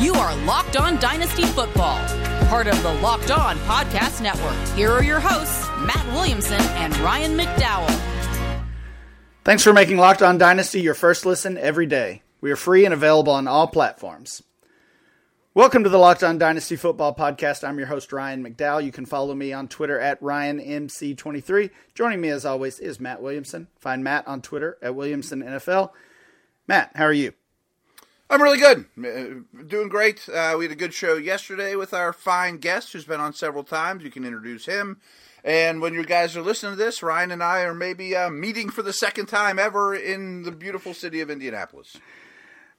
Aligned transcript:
You 0.00 0.14
are 0.14 0.34
Locked 0.46 0.78
On 0.78 0.98
Dynasty 0.98 1.42
Football, 1.42 1.98
part 2.46 2.66
of 2.66 2.82
the 2.82 2.94
Locked 3.02 3.30
On 3.30 3.58
Podcast 3.58 4.22
Network. 4.22 4.56
Here 4.74 4.90
are 4.90 5.04
your 5.04 5.20
hosts, 5.20 5.68
Matt 5.80 6.06
Williamson 6.14 6.58
and 6.58 6.96
Ryan 7.00 7.36
McDowell. 7.36 8.64
Thanks 9.44 9.62
for 9.62 9.74
making 9.74 9.98
Locked 9.98 10.22
On 10.22 10.38
Dynasty 10.38 10.80
your 10.80 10.94
first 10.94 11.26
listen 11.26 11.58
every 11.58 11.84
day. 11.84 12.22
We 12.40 12.50
are 12.50 12.56
free 12.56 12.86
and 12.86 12.94
available 12.94 13.34
on 13.34 13.46
all 13.46 13.66
platforms. 13.66 14.42
Welcome 15.52 15.84
to 15.84 15.90
the 15.90 15.98
Locked 15.98 16.24
On 16.24 16.38
Dynasty 16.38 16.76
Football 16.76 17.14
Podcast. 17.14 17.62
I'm 17.62 17.76
your 17.76 17.88
host, 17.88 18.10
Ryan 18.10 18.42
McDowell. 18.42 18.82
You 18.82 18.92
can 18.92 19.04
follow 19.04 19.34
me 19.34 19.52
on 19.52 19.68
Twitter 19.68 20.00
at 20.00 20.18
RyanMC23. 20.22 21.68
Joining 21.94 22.22
me, 22.22 22.30
as 22.30 22.46
always, 22.46 22.78
is 22.78 23.00
Matt 23.00 23.20
Williamson. 23.20 23.68
Find 23.78 24.02
Matt 24.02 24.26
on 24.26 24.40
Twitter 24.40 24.78
at 24.80 24.92
WilliamsonNFL. 24.92 25.90
Matt, 26.66 26.92
how 26.94 27.04
are 27.04 27.12
you? 27.12 27.34
I'm 28.30 28.40
really 28.40 28.58
good. 28.60 28.84
Uh, 28.96 29.62
doing 29.66 29.88
great. 29.88 30.28
Uh, 30.28 30.54
we 30.56 30.64
had 30.66 30.70
a 30.70 30.76
good 30.76 30.94
show 30.94 31.16
yesterday 31.16 31.74
with 31.74 31.92
our 31.92 32.12
fine 32.12 32.58
guest 32.58 32.92
who's 32.92 33.04
been 33.04 33.18
on 33.18 33.32
several 33.32 33.64
times. 33.64 34.04
You 34.04 34.10
can 34.12 34.24
introduce 34.24 34.66
him. 34.66 35.00
And 35.42 35.80
when 35.80 35.94
you 35.94 36.04
guys 36.04 36.36
are 36.36 36.42
listening 36.42 36.74
to 36.74 36.78
this, 36.78 37.02
Ryan 37.02 37.32
and 37.32 37.42
I 37.42 37.62
are 37.62 37.74
maybe 37.74 38.14
uh, 38.14 38.30
meeting 38.30 38.70
for 38.70 38.82
the 38.82 38.92
second 38.92 39.26
time 39.26 39.58
ever 39.58 39.96
in 39.96 40.44
the 40.44 40.52
beautiful 40.52 40.94
city 40.94 41.20
of 41.20 41.28
Indianapolis. 41.28 41.96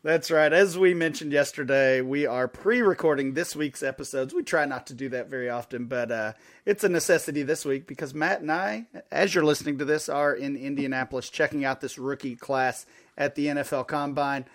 That's 0.04 0.32
right. 0.32 0.54
As 0.54 0.78
we 0.78 0.94
mentioned 0.94 1.34
yesterday, 1.34 2.00
we 2.00 2.26
are 2.26 2.48
pre-recording 2.48 3.34
this 3.34 3.54
week's 3.54 3.84
episodes. 3.84 4.34
We 4.34 4.44
try 4.44 4.64
not 4.64 4.88
to 4.88 4.94
do 4.94 5.10
that 5.10 5.28
very 5.28 5.50
often, 5.50 5.86
but 5.86 6.12
uh, 6.12 6.32
it's 6.66 6.86
a 6.86 6.90
necessity 6.90 7.44
this 7.44 7.66
week 7.66 7.88
because 7.88 8.14
Matt 8.14 8.40
and 8.40 8.54
I, 8.54 8.88
as 9.12 9.36
you're 9.36 9.44
listening 9.44 9.80
to 9.80 9.86
this, 9.86 10.08
are 10.08 10.34
in 10.34 10.56
Indianapolis 10.56 11.30
checking 11.30 11.66
out 11.66 11.82
this 11.82 11.98
rookie 11.98 12.38
class 12.38 12.86
at 13.18 13.36
the 13.36 13.48
NFL 13.48 13.88
Combine. 13.88 14.46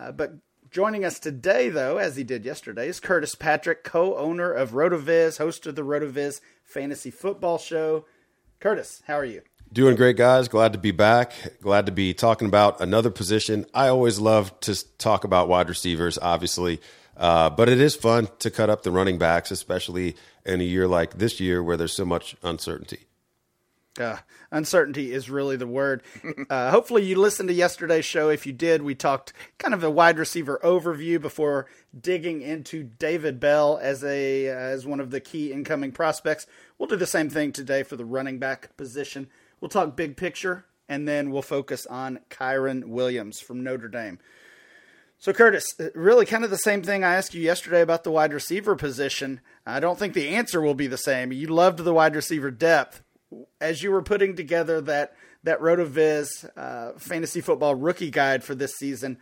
Uh, 0.00 0.10
but 0.10 0.32
joining 0.70 1.04
us 1.04 1.18
today, 1.18 1.68
though, 1.68 1.98
as 1.98 2.16
he 2.16 2.24
did 2.24 2.44
yesterday, 2.44 2.88
is 2.88 3.00
Curtis 3.00 3.34
Patrick, 3.34 3.84
co-owner 3.84 4.50
of 4.50 4.70
RotoViz, 4.70 5.36
host 5.36 5.66
of 5.66 5.74
the 5.74 5.82
RotoViz 5.82 6.40
Fantasy 6.64 7.10
Football 7.10 7.58
Show. 7.58 8.06
Curtis, 8.60 9.02
how 9.06 9.18
are 9.18 9.24
you? 9.24 9.42
Doing 9.72 9.96
great, 9.96 10.16
guys. 10.16 10.48
Glad 10.48 10.72
to 10.72 10.78
be 10.78 10.90
back. 10.90 11.32
Glad 11.60 11.86
to 11.86 11.92
be 11.92 12.14
talking 12.14 12.48
about 12.48 12.80
another 12.80 13.10
position. 13.10 13.66
I 13.74 13.88
always 13.88 14.18
love 14.18 14.58
to 14.60 14.96
talk 14.96 15.24
about 15.24 15.48
wide 15.48 15.68
receivers, 15.68 16.18
obviously, 16.20 16.80
uh, 17.16 17.50
but 17.50 17.68
it 17.68 17.78
is 17.78 17.94
fun 17.94 18.28
to 18.38 18.50
cut 18.50 18.70
up 18.70 18.82
the 18.82 18.90
running 18.90 19.18
backs, 19.18 19.50
especially 19.50 20.16
in 20.46 20.62
a 20.62 20.64
year 20.64 20.88
like 20.88 21.18
this 21.18 21.40
year 21.40 21.62
where 21.62 21.76
there's 21.76 21.92
so 21.92 22.06
much 22.06 22.36
uncertainty. 22.42 23.00
Uh, 23.98 24.16
uncertainty 24.52 25.12
is 25.12 25.28
really 25.28 25.56
the 25.56 25.66
word. 25.66 26.02
Uh, 26.48 26.70
hopefully, 26.70 27.04
you 27.04 27.16
listened 27.16 27.48
to 27.48 27.54
yesterday's 27.54 28.04
show. 28.04 28.28
If 28.28 28.44
you 28.44 28.52
did, 28.52 28.82
we 28.82 28.94
talked 28.94 29.32
kind 29.58 29.72
of 29.72 29.84
a 29.84 29.90
wide 29.90 30.18
receiver 30.18 30.58
overview 30.64 31.20
before 31.20 31.66
digging 31.98 32.42
into 32.42 32.82
David 32.82 33.38
Bell 33.38 33.78
as 33.80 34.02
a 34.02 34.48
as 34.48 34.84
one 34.84 34.98
of 34.98 35.10
the 35.10 35.20
key 35.20 35.52
incoming 35.52 35.92
prospects. 35.92 36.46
We'll 36.76 36.88
do 36.88 36.96
the 36.96 37.06
same 37.06 37.30
thing 37.30 37.52
today 37.52 37.84
for 37.84 37.94
the 37.94 38.04
running 38.04 38.38
back 38.38 38.76
position. 38.76 39.28
We'll 39.60 39.68
talk 39.68 39.96
big 39.96 40.16
picture, 40.16 40.64
and 40.88 41.06
then 41.06 41.30
we'll 41.30 41.42
focus 41.42 41.86
on 41.86 42.20
Kyren 42.30 42.86
Williams 42.86 43.38
from 43.38 43.62
Notre 43.62 43.88
Dame. 43.88 44.18
So, 45.18 45.32
Curtis, 45.34 45.74
uh, 45.78 45.88
really 45.94 46.26
kind 46.26 46.44
of 46.44 46.50
the 46.50 46.56
same 46.56 46.82
thing 46.82 47.04
I 47.04 47.14
asked 47.14 47.34
you 47.34 47.42
yesterday 47.42 47.82
about 47.82 48.04
the 48.04 48.10
wide 48.10 48.32
receiver 48.32 48.74
position. 48.74 49.40
I 49.66 49.78
don't 49.78 49.98
think 49.98 50.14
the 50.14 50.30
answer 50.30 50.60
will 50.60 50.74
be 50.74 50.86
the 50.86 50.96
same. 50.96 51.30
You 51.30 51.48
loved 51.48 51.78
the 51.80 51.94
wide 51.94 52.16
receiver 52.16 52.50
depth. 52.50 53.02
As 53.60 53.82
you 53.82 53.90
were 53.90 54.02
putting 54.02 54.36
together 54.36 54.80
that, 54.82 55.14
that 55.44 55.60
RotoViz 55.60 56.50
uh, 56.56 56.98
fantasy 56.98 57.40
football 57.40 57.74
rookie 57.74 58.10
guide 58.10 58.42
for 58.42 58.54
this 58.54 58.74
season, 58.76 59.18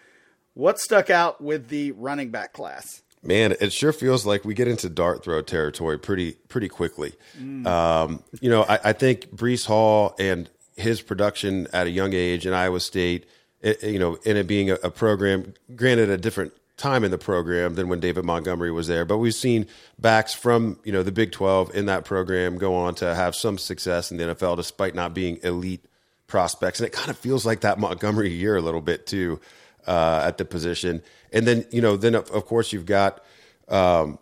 what 0.55 0.79
stuck 0.79 1.11
out 1.11 1.41
with 1.41 1.69
the 1.69 1.93
running 1.93 2.31
back 2.31 2.53
class? 2.53 3.03
Man, 3.23 3.55
it 3.61 3.73
sure 3.73 3.93
feels 3.93 4.25
like 4.25 4.45
we 4.45 4.55
get 4.55 4.69
into 4.69 4.89
dart 4.89 5.25
throw 5.25 5.43
territory 5.43 5.99
pretty 5.99 6.33
pretty 6.49 6.69
quickly. 6.69 7.15
Mm. 7.39 7.67
Um, 7.67 8.23
you 8.41 8.49
know, 8.49 8.63
I, 8.63 8.79
I, 8.85 8.93
think 8.93 9.31
Breece 9.35 9.67
Hall 9.67 10.15
and 10.21 10.49
his 10.77 11.03
production 11.03 11.67
at 11.73 11.89
a 11.89 11.91
young 11.91 12.13
age 12.13 12.47
in 12.47 12.53
Iowa 12.53 12.79
State, 12.79 13.27
it, 13.61 13.83
you 13.83 13.99
know, 13.99 14.15
in 14.25 14.37
it 14.37 14.47
being 14.47 14.71
a, 14.71 14.75
a, 14.85 14.91
program, 14.91 15.55
granted 15.75 16.11
a 16.11 16.17
different 16.17 16.53
time 16.79 17.05
in 17.05 17.11
the 17.11 17.19
program 17.19 17.75
than 17.75 17.89
when 17.89 18.01
David 18.01 18.25
Montgomery 18.25 18.71
was 18.71 18.87
there, 18.87 19.05
but 19.05 19.19
we've 19.19 19.35
seen 19.35 19.67
backs 19.99 20.33
from 20.33 20.79
you 20.85 20.93
know 20.93 21.03
the 21.03 21.13
Big 21.13 21.33
Twelve 21.33 21.75
in 21.75 21.87
that 21.87 22.05
program 22.05 22.57
go 22.57 22.75
on 22.75 22.95
to 22.97 23.15
have 23.15 23.35
some 23.35 23.59
success 23.59 24.11
in 24.11 24.17
the 24.17 24.25
NFL 24.25 24.57
despite 24.57 24.95
not 24.95 25.13
being 25.13 25.39
elite 25.43 25.85
prospects, 26.27 26.81
and 26.81 26.87
it 26.87 26.93
kind 26.93 27.11
of 27.11 27.19
feels 27.19 27.45
like 27.45 27.61
that 27.61 27.79
Montgomery 27.79 28.31
year 28.31 28.57
a 28.57 28.63
little 28.63 28.81
bit 28.81 29.07
too 29.07 29.41
uh, 29.87 30.23
at 30.25 30.39
the 30.39 30.45
position. 30.45 31.03
And 31.33 31.47
then 31.47 31.67
you 31.71 31.83
know, 31.83 31.97
then 31.97 32.15
of, 32.15 32.31
of 32.31 32.47
course 32.47 32.73
you've 32.73 32.87
got, 32.87 33.23
um, 33.69 34.19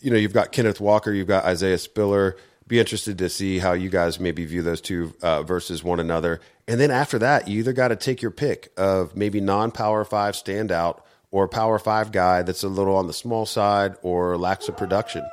you 0.00 0.10
know, 0.10 0.16
you've 0.16 0.32
got 0.32 0.52
Kenneth 0.52 0.80
Walker, 0.80 1.12
you've 1.12 1.28
got 1.28 1.44
Isaiah 1.44 1.78
Spiller. 1.78 2.36
Be 2.66 2.78
interested 2.78 3.18
to 3.18 3.28
see 3.28 3.58
how 3.58 3.72
you 3.72 3.88
guys 3.88 4.20
maybe 4.20 4.44
view 4.44 4.62
those 4.62 4.80
two 4.80 5.12
uh, 5.22 5.42
versus 5.42 5.82
one 5.82 5.98
another. 5.98 6.40
And 6.68 6.78
then 6.78 6.92
after 6.92 7.18
that, 7.18 7.48
you 7.48 7.58
either 7.58 7.72
got 7.72 7.88
to 7.88 7.96
take 7.96 8.22
your 8.22 8.30
pick 8.30 8.70
of 8.76 9.16
maybe 9.16 9.40
non-power 9.40 10.04
five 10.04 10.34
standout 10.34 11.00
or 11.30 11.46
power 11.48 11.78
five 11.78 12.12
guy 12.12 12.42
that's 12.42 12.62
a 12.62 12.68
little 12.68 12.96
on 12.96 13.06
the 13.06 13.12
small 13.12 13.46
side 13.46 13.94
or 14.02 14.36
lacks 14.36 14.68
a 14.68 14.72
production. 14.72 15.24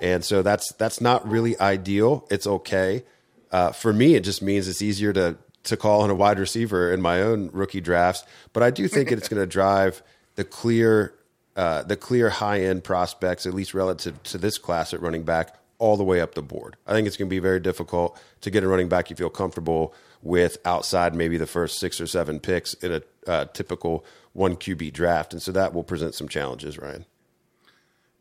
And 0.00 0.24
so 0.24 0.42
that's 0.42 0.72
that's 0.72 1.00
not 1.00 1.26
really 1.28 1.58
ideal. 1.58 2.26
It's 2.30 2.46
okay. 2.46 3.04
Uh, 3.50 3.72
for 3.72 3.92
me, 3.92 4.14
it 4.14 4.24
just 4.24 4.42
means 4.42 4.68
it's 4.68 4.82
easier 4.82 5.12
to 5.14 5.36
to 5.64 5.76
call 5.76 6.02
on 6.02 6.10
a 6.10 6.14
wide 6.14 6.38
receiver 6.38 6.92
in 6.92 7.00
my 7.00 7.22
own 7.22 7.50
rookie 7.52 7.80
drafts. 7.80 8.24
But 8.52 8.62
I 8.62 8.70
do 8.70 8.86
think 8.88 9.10
it's 9.10 9.28
going 9.28 9.42
to 9.42 9.46
drive 9.46 10.02
the 10.36 10.44
clear 10.44 11.14
uh, 11.56 11.82
the 11.82 11.96
clear 11.96 12.28
high 12.28 12.60
end 12.60 12.84
prospects, 12.84 13.46
at 13.46 13.54
least 13.54 13.72
relative 13.72 14.22
to 14.24 14.38
this 14.38 14.58
class 14.58 14.92
at 14.92 15.00
running 15.00 15.22
back, 15.22 15.56
all 15.78 15.96
the 15.96 16.04
way 16.04 16.20
up 16.20 16.34
the 16.34 16.42
board. 16.42 16.76
I 16.86 16.92
think 16.92 17.06
it's 17.06 17.16
going 17.16 17.28
to 17.28 17.34
be 17.34 17.38
very 17.38 17.60
difficult 17.60 18.20
to 18.42 18.50
get 18.50 18.62
a 18.62 18.68
running 18.68 18.88
back 18.88 19.08
you 19.08 19.16
feel 19.16 19.30
comfortable 19.30 19.94
with 20.22 20.58
outside 20.64 21.14
maybe 21.14 21.38
the 21.38 21.46
first 21.46 21.78
six 21.78 22.00
or 22.00 22.06
seven 22.06 22.40
picks 22.40 22.74
in 22.74 22.92
a 22.92 23.02
uh, 23.26 23.44
typical 23.46 24.04
one 24.36 24.56
QB 24.56 24.92
draft, 24.92 25.32
and 25.32 25.42
so 25.42 25.50
that 25.52 25.72
will 25.72 25.84
present 25.84 26.14
some 26.14 26.28
challenges, 26.28 26.78
Ryan. 26.78 27.06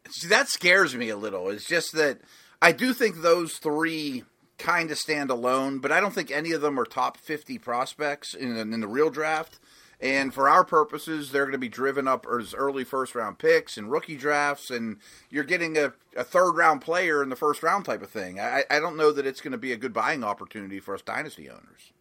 See, 0.10 0.28
that 0.28 0.48
scares 0.48 0.96
me 0.96 1.10
a 1.10 1.18
little. 1.18 1.50
It's 1.50 1.66
just 1.66 1.94
that 1.94 2.20
I 2.62 2.72
do 2.72 2.94
think 2.94 3.22
those 3.22 3.58
three 3.58 4.24
kind 4.58 4.92
of 4.92 4.98
stand 4.98 5.30
alone, 5.30 5.80
but 5.80 5.92
I 5.92 6.00
don't 6.00 6.14
think 6.14 6.32
any 6.32 6.52
of 6.52 6.62
them 6.62 6.80
are 6.80 6.86
top 6.86 7.18
50 7.18 7.58
prospects 7.58 8.34
in, 8.34 8.56
in 8.58 8.80
the 8.80 8.88
real 8.88 9.10
draft. 9.10 9.60
And 10.00 10.34
for 10.34 10.50
our 10.50 10.64
purposes, 10.64 11.32
they're 11.32 11.46
going 11.46 11.54
to 11.54 11.58
be 11.58 11.70
driven 11.70 12.08
up 12.08 12.26
as 12.30 12.54
early 12.54 12.84
first 12.84 13.16
round 13.16 13.40
picks 13.40 13.78
and 13.78 13.90
rookie 13.90 14.18
drafts, 14.18 14.70
and 14.70 14.98
you're 15.30 15.46
getting 15.46 15.78
a, 15.78 15.94
a 16.16 16.24
third 16.24 16.52
round 16.52 16.82
player 16.82 17.24
in 17.24 17.30
the 17.30 17.36
first 17.36 17.64
round 17.64 17.86
type 17.86 18.02
of 18.02 18.10
thing. 18.10 18.40
I, 18.40 18.64
I 18.70 18.80
don't 18.80 18.98
know 18.98 19.12
that 19.12 19.26
it's 19.26 19.42
going 19.42 19.54
to 19.54 19.58
be 19.58 19.72
a 19.72 19.78
good 19.78 19.94
buying 19.94 20.24
opportunity 20.24 20.80
for 20.80 20.94
us 20.96 21.02
dynasty 21.02 21.50
owners. 21.50 21.94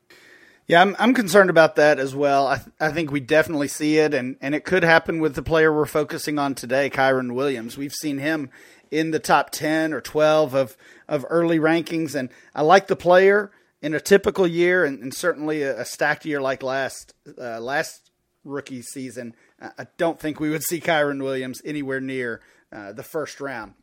Yeah, 0.66 0.80
I'm, 0.80 0.96
I'm 0.98 1.12
concerned 1.12 1.50
about 1.50 1.76
that 1.76 1.98
as 1.98 2.14
well. 2.14 2.46
I, 2.46 2.56
th- 2.56 2.68
I 2.80 2.90
think 2.90 3.12
we 3.12 3.20
definitely 3.20 3.68
see 3.68 3.98
it, 3.98 4.14
and, 4.14 4.36
and 4.40 4.54
it 4.54 4.64
could 4.64 4.82
happen 4.82 5.20
with 5.20 5.34
the 5.34 5.42
player 5.42 5.70
we're 5.70 5.84
focusing 5.84 6.38
on 6.38 6.54
today, 6.54 6.88
Kyren 6.88 7.34
Williams. 7.34 7.76
We've 7.76 7.92
seen 7.92 8.16
him 8.16 8.48
in 8.90 9.10
the 9.10 9.18
top 9.18 9.50
10 9.50 9.92
or 9.92 10.00
12 10.00 10.54
of, 10.54 10.76
of 11.06 11.26
early 11.28 11.58
rankings. 11.58 12.14
And 12.14 12.30
I 12.54 12.62
like 12.62 12.86
the 12.86 12.96
player 12.96 13.50
in 13.82 13.92
a 13.92 14.00
typical 14.00 14.46
year 14.46 14.84
and, 14.84 15.02
and 15.02 15.12
certainly 15.12 15.62
a, 15.62 15.80
a, 15.80 15.84
stacked 15.84 16.24
year 16.24 16.40
like 16.40 16.62
last, 16.62 17.12
uh, 17.38 17.60
last 17.60 18.10
rookie 18.44 18.82
season. 18.82 19.34
I 19.60 19.86
don't 19.98 20.18
think 20.18 20.40
we 20.40 20.50
would 20.50 20.62
see 20.62 20.80
Kyren 20.80 21.22
Williams 21.22 21.60
anywhere 21.64 22.00
near 22.00 22.40
uh, 22.72 22.92
the 22.92 23.02
first 23.02 23.40
round. 23.40 23.74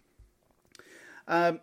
Um, 1.28 1.60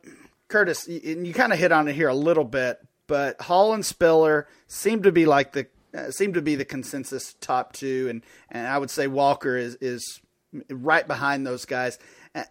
Curtis, 0.49 0.87
you, 0.89 1.01
you 1.23 1.34
kind 1.34 1.53
of 1.53 1.59
hit 1.59 1.73
on 1.73 1.89
it 1.89 1.95
here 1.95 2.09
a 2.09 2.15
little 2.15 2.45
bit, 2.45 2.78
but 3.09 3.41
Hall 3.41 3.75
and 3.75 3.85
Spiller 3.85 4.47
seem 4.69 5.03
to 5.03 5.11
be 5.11 5.27
like 5.27 5.53
the 5.53 5.67
uh, 5.95 6.11
seem 6.11 6.35
to 6.35 6.43
be 6.43 6.55
the 6.55 6.65
consensus 6.65 7.35
top 7.41 7.73
two, 7.73 8.07
and, 8.09 8.23
and 8.51 8.69
I 8.69 8.78
would 8.78 8.91
say 8.91 9.09
Walker 9.09 9.57
is 9.57 9.75
is 9.81 10.21
right 10.71 11.07
behind 11.07 11.47
those 11.47 11.65
guys. 11.65 11.99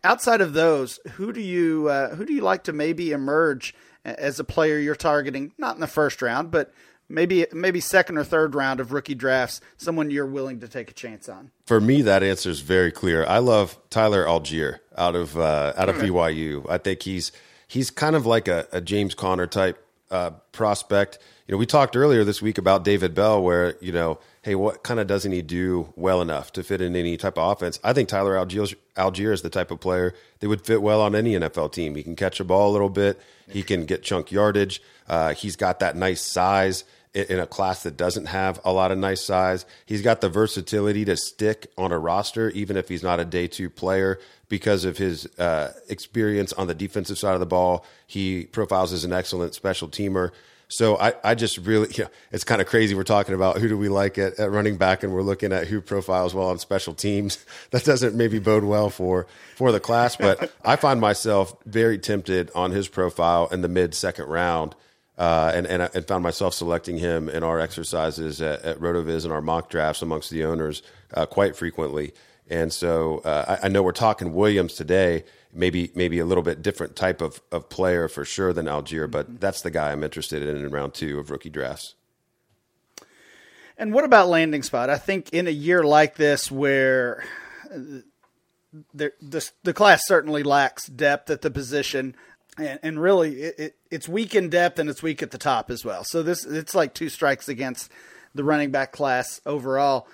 Outside 0.03 0.41
of 0.41 0.53
those, 0.53 0.99
who 1.13 1.31
do 1.31 1.39
you 1.39 1.87
uh, 1.87 2.15
who 2.15 2.25
do 2.25 2.33
you 2.33 2.41
like 2.41 2.63
to 2.65 2.73
maybe 2.73 3.11
emerge 3.11 3.73
as 4.03 4.39
a 4.39 4.43
player 4.43 4.77
you're 4.77 4.95
targeting? 4.95 5.53
Not 5.57 5.75
in 5.75 5.81
the 5.81 5.87
first 5.87 6.21
round, 6.21 6.51
but 6.51 6.73
maybe 7.07 7.45
maybe 7.53 7.79
second 7.79 8.17
or 8.17 8.23
third 8.23 8.55
round 8.55 8.79
of 8.79 8.91
rookie 8.91 9.15
drafts. 9.15 9.61
Someone 9.77 10.09
you're 10.09 10.25
willing 10.25 10.59
to 10.61 10.67
take 10.67 10.89
a 10.89 10.93
chance 10.93 11.29
on. 11.29 11.51
For 11.65 11.79
me, 11.79 12.01
that 12.01 12.23
answer 12.23 12.49
is 12.49 12.61
very 12.61 12.91
clear. 12.91 13.25
I 13.25 13.37
love 13.37 13.77
Tyler 13.89 14.25
Allgeier 14.25 14.79
out 14.97 15.15
of 15.15 15.37
uh, 15.37 15.73
out 15.77 15.89
of 15.89 15.97
BYU. 15.97 16.65
I 16.69 16.79
think 16.79 17.03
he's 17.03 17.31
he's 17.67 17.91
kind 17.91 18.15
of 18.15 18.25
like 18.25 18.47
a, 18.47 18.67
a 18.71 18.81
James 18.81 19.13
Conner 19.13 19.47
type 19.47 19.86
uh, 20.11 20.31
prospect. 20.51 21.19
You 21.47 21.53
know, 21.53 21.57
we 21.57 21.65
talked 21.65 21.95
earlier 21.95 22.23
this 22.23 22.41
week 22.41 22.57
about 22.57 22.83
David 22.83 23.13
Bell, 23.13 23.41
where 23.41 23.75
you 23.81 23.91
know 23.91 24.19
hey, 24.47 24.55
what 24.55 24.81
kind 24.81 24.97
of 24.97 25.07
doesn't 25.07 25.33
he 25.33 25.41
do 25.41 25.91
well 25.97 26.21
enough 26.21 26.53
to 26.53 26.63
fit 26.63 26.79
in 26.79 26.95
any 26.95 27.17
type 27.17 27.37
of 27.37 27.51
offense? 27.51 27.81
I 27.83 27.91
think 27.91 28.07
Tyler 28.07 28.35
Allgeier, 28.35 28.73
Allgeier 28.95 29.33
is 29.33 29.41
the 29.41 29.49
type 29.49 29.71
of 29.71 29.81
player 29.81 30.13
that 30.39 30.47
would 30.47 30.65
fit 30.65 30.81
well 30.81 31.01
on 31.01 31.15
any 31.15 31.33
NFL 31.33 31.73
team. 31.73 31.95
He 31.95 32.03
can 32.03 32.15
catch 32.15 32.39
a 32.39 32.45
ball 32.45 32.71
a 32.71 32.71
little 32.71 32.87
bit. 32.87 33.19
He 33.49 33.61
can 33.61 33.85
get 33.85 34.03
chunk 34.03 34.31
yardage. 34.31 34.81
Uh, 35.05 35.33
he's 35.33 35.57
got 35.57 35.79
that 35.81 35.97
nice 35.97 36.21
size 36.21 36.85
in 37.13 37.39
a 37.39 37.45
class 37.45 37.83
that 37.83 37.97
doesn't 37.97 38.27
have 38.27 38.61
a 38.63 38.71
lot 38.71 38.91
of 38.93 38.97
nice 38.97 39.21
size. 39.21 39.65
He's 39.85 40.01
got 40.01 40.21
the 40.21 40.29
versatility 40.29 41.03
to 41.03 41.17
stick 41.17 41.69
on 41.77 41.91
a 41.91 41.99
roster, 41.99 42.49
even 42.51 42.77
if 42.77 42.87
he's 42.87 43.03
not 43.03 43.19
a 43.19 43.25
day 43.25 43.47
two 43.47 43.69
player, 43.69 44.17
because 44.49 44.85
of 44.85 44.97
his 44.97 45.25
uh, 45.37 45.73
experience 45.89 46.53
on 46.53 46.67
the 46.67 46.75
defensive 46.75 47.17
side 47.17 47.33
of 47.33 47.39
the 47.39 47.45
ball. 47.45 47.85
He 48.05 48.45
profiles 48.45 48.93
as 48.93 49.03
an 49.03 49.13
excellent 49.13 49.53
special 49.53 49.89
teamer. 49.89 50.31
So 50.69 50.97
I, 50.97 51.13
I 51.23 51.35
just 51.35 51.57
really, 51.59 51.89
you 51.93 52.05
know, 52.05 52.09
it's 52.31 52.43
kind 52.43 52.61
of 52.61 52.67
crazy. 52.67 52.95
We're 52.95 53.03
talking 53.03 53.35
about 53.35 53.57
who 53.57 53.67
do 53.67 53.77
we 53.77 53.89
like 53.89 54.17
at, 54.17 54.39
at 54.39 54.51
running 54.51 54.77
back, 54.77 55.03
and 55.03 55.13
we're 55.13 55.21
looking 55.21 55.51
at 55.53 55.67
who 55.67 55.81
profiles 55.81 56.33
well 56.33 56.47
on 56.47 56.59
special 56.59 56.93
teams. 56.93 57.43
That 57.71 57.83
doesn't 57.83 58.15
maybe 58.15 58.39
bode 58.39 58.63
well 58.63 58.89
for 58.89 59.27
for 59.55 59.71
the 59.71 59.79
class, 59.79 60.15
but 60.15 60.53
I 60.63 60.77
find 60.77 61.01
myself 61.01 61.55
very 61.65 61.97
tempted 61.97 62.49
on 62.55 62.71
his 62.71 62.87
profile 62.87 63.47
in 63.51 63.61
the 63.61 63.67
mid 63.67 63.93
second 63.93 64.27
round, 64.27 64.73
uh, 65.17 65.51
and 65.53 65.67
and, 65.67 65.81
and 65.93 66.07
found 66.07 66.23
myself 66.23 66.53
selecting 66.53 66.97
him 66.97 67.27
in 67.27 67.43
our 67.43 67.59
exercises 67.59 68.41
at, 68.41 68.63
at 68.63 68.79
Rotoviz 68.79 69.25
and 69.25 69.33
our 69.33 69.41
mock 69.41 69.69
drafts 69.69 70.01
amongst 70.01 70.29
the 70.29 70.45
owners 70.45 70.81
uh, 71.13 71.25
quite 71.25 71.55
frequently. 71.55 72.13
And 72.49 72.71
so 72.71 73.19
uh, 73.19 73.57
I, 73.61 73.65
I 73.65 73.69
know 73.69 73.83
we're 73.83 73.91
talking 73.91 74.33
Williams 74.33 74.73
today 74.73 75.23
maybe 75.57 75.91
maybe 75.95 76.19
a 76.19 76.25
little 76.25 76.43
bit 76.43 76.61
different 76.61 76.95
type 76.95 77.21
of, 77.21 77.41
of 77.51 77.69
player 77.69 78.07
for 78.07 78.23
sure 78.23 78.53
than 78.53 78.65
Allgeier, 78.65 79.09
but 79.09 79.27
mm-hmm. 79.27 79.37
that's 79.37 79.61
the 79.61 79.71
guy 79.71 79.91
I'm 79.91 80.03
interested 80.03 80.43
in 80.43 80.57
in 80.57 80.69
round 80.69 80.93
two 80.93 81.19
of 81.19 81.31
rookie 81.31 81.49
drafts. 81.49 81.95
And 83.77 83.93
what 83.93 84.05
about 84.05 84.27
landing 84.27 84.63
spot? 84.63 84.89
I 84.89 84.97
think 84.97 85.31
in 85.33 85.47
a 85.47 85.51
year 85.51 85.83
like 85.83 86.15
this 86.15 86.49
where 86.49 87.23
the, 87.69 88.03
the, 89.21 89.51
the 89.63 89.73
class 89.73 90.07
certainly 90.07 90.41
lacks 90.41 90.87
depth 90.87 91.29
at 91.29 91.41
the 91.41 91.51
position, 91.51 92.15
and, 92.57 92.79
and 92.81 93.01
really 93.01 93.41
it, 93.41 93.59
it, 93.59 93.75
it's 93.91 94.09
weak 94.09 94.33
in 94.33 94.49
depth 94.49 94.79
and 94.79 94.89
it's 94.89 95.03
weak 95.03 95.21
at 95.21 95.31
the 95.31 95.37
top 95.37 95.69
as 95.69 95.85
well. 95.85 96.03
So 96.03 96.23
this 96.23 96.45
it's 96.45 96.73
like 96.73 96.93
two 96.93 97.09
strikes 97.09 97.47
against 97.47 97.91
the 98.33 98.43
running 98.43 98.71
back 98.71 98.91
class 98.91 99.41
overall. 99.45 100.07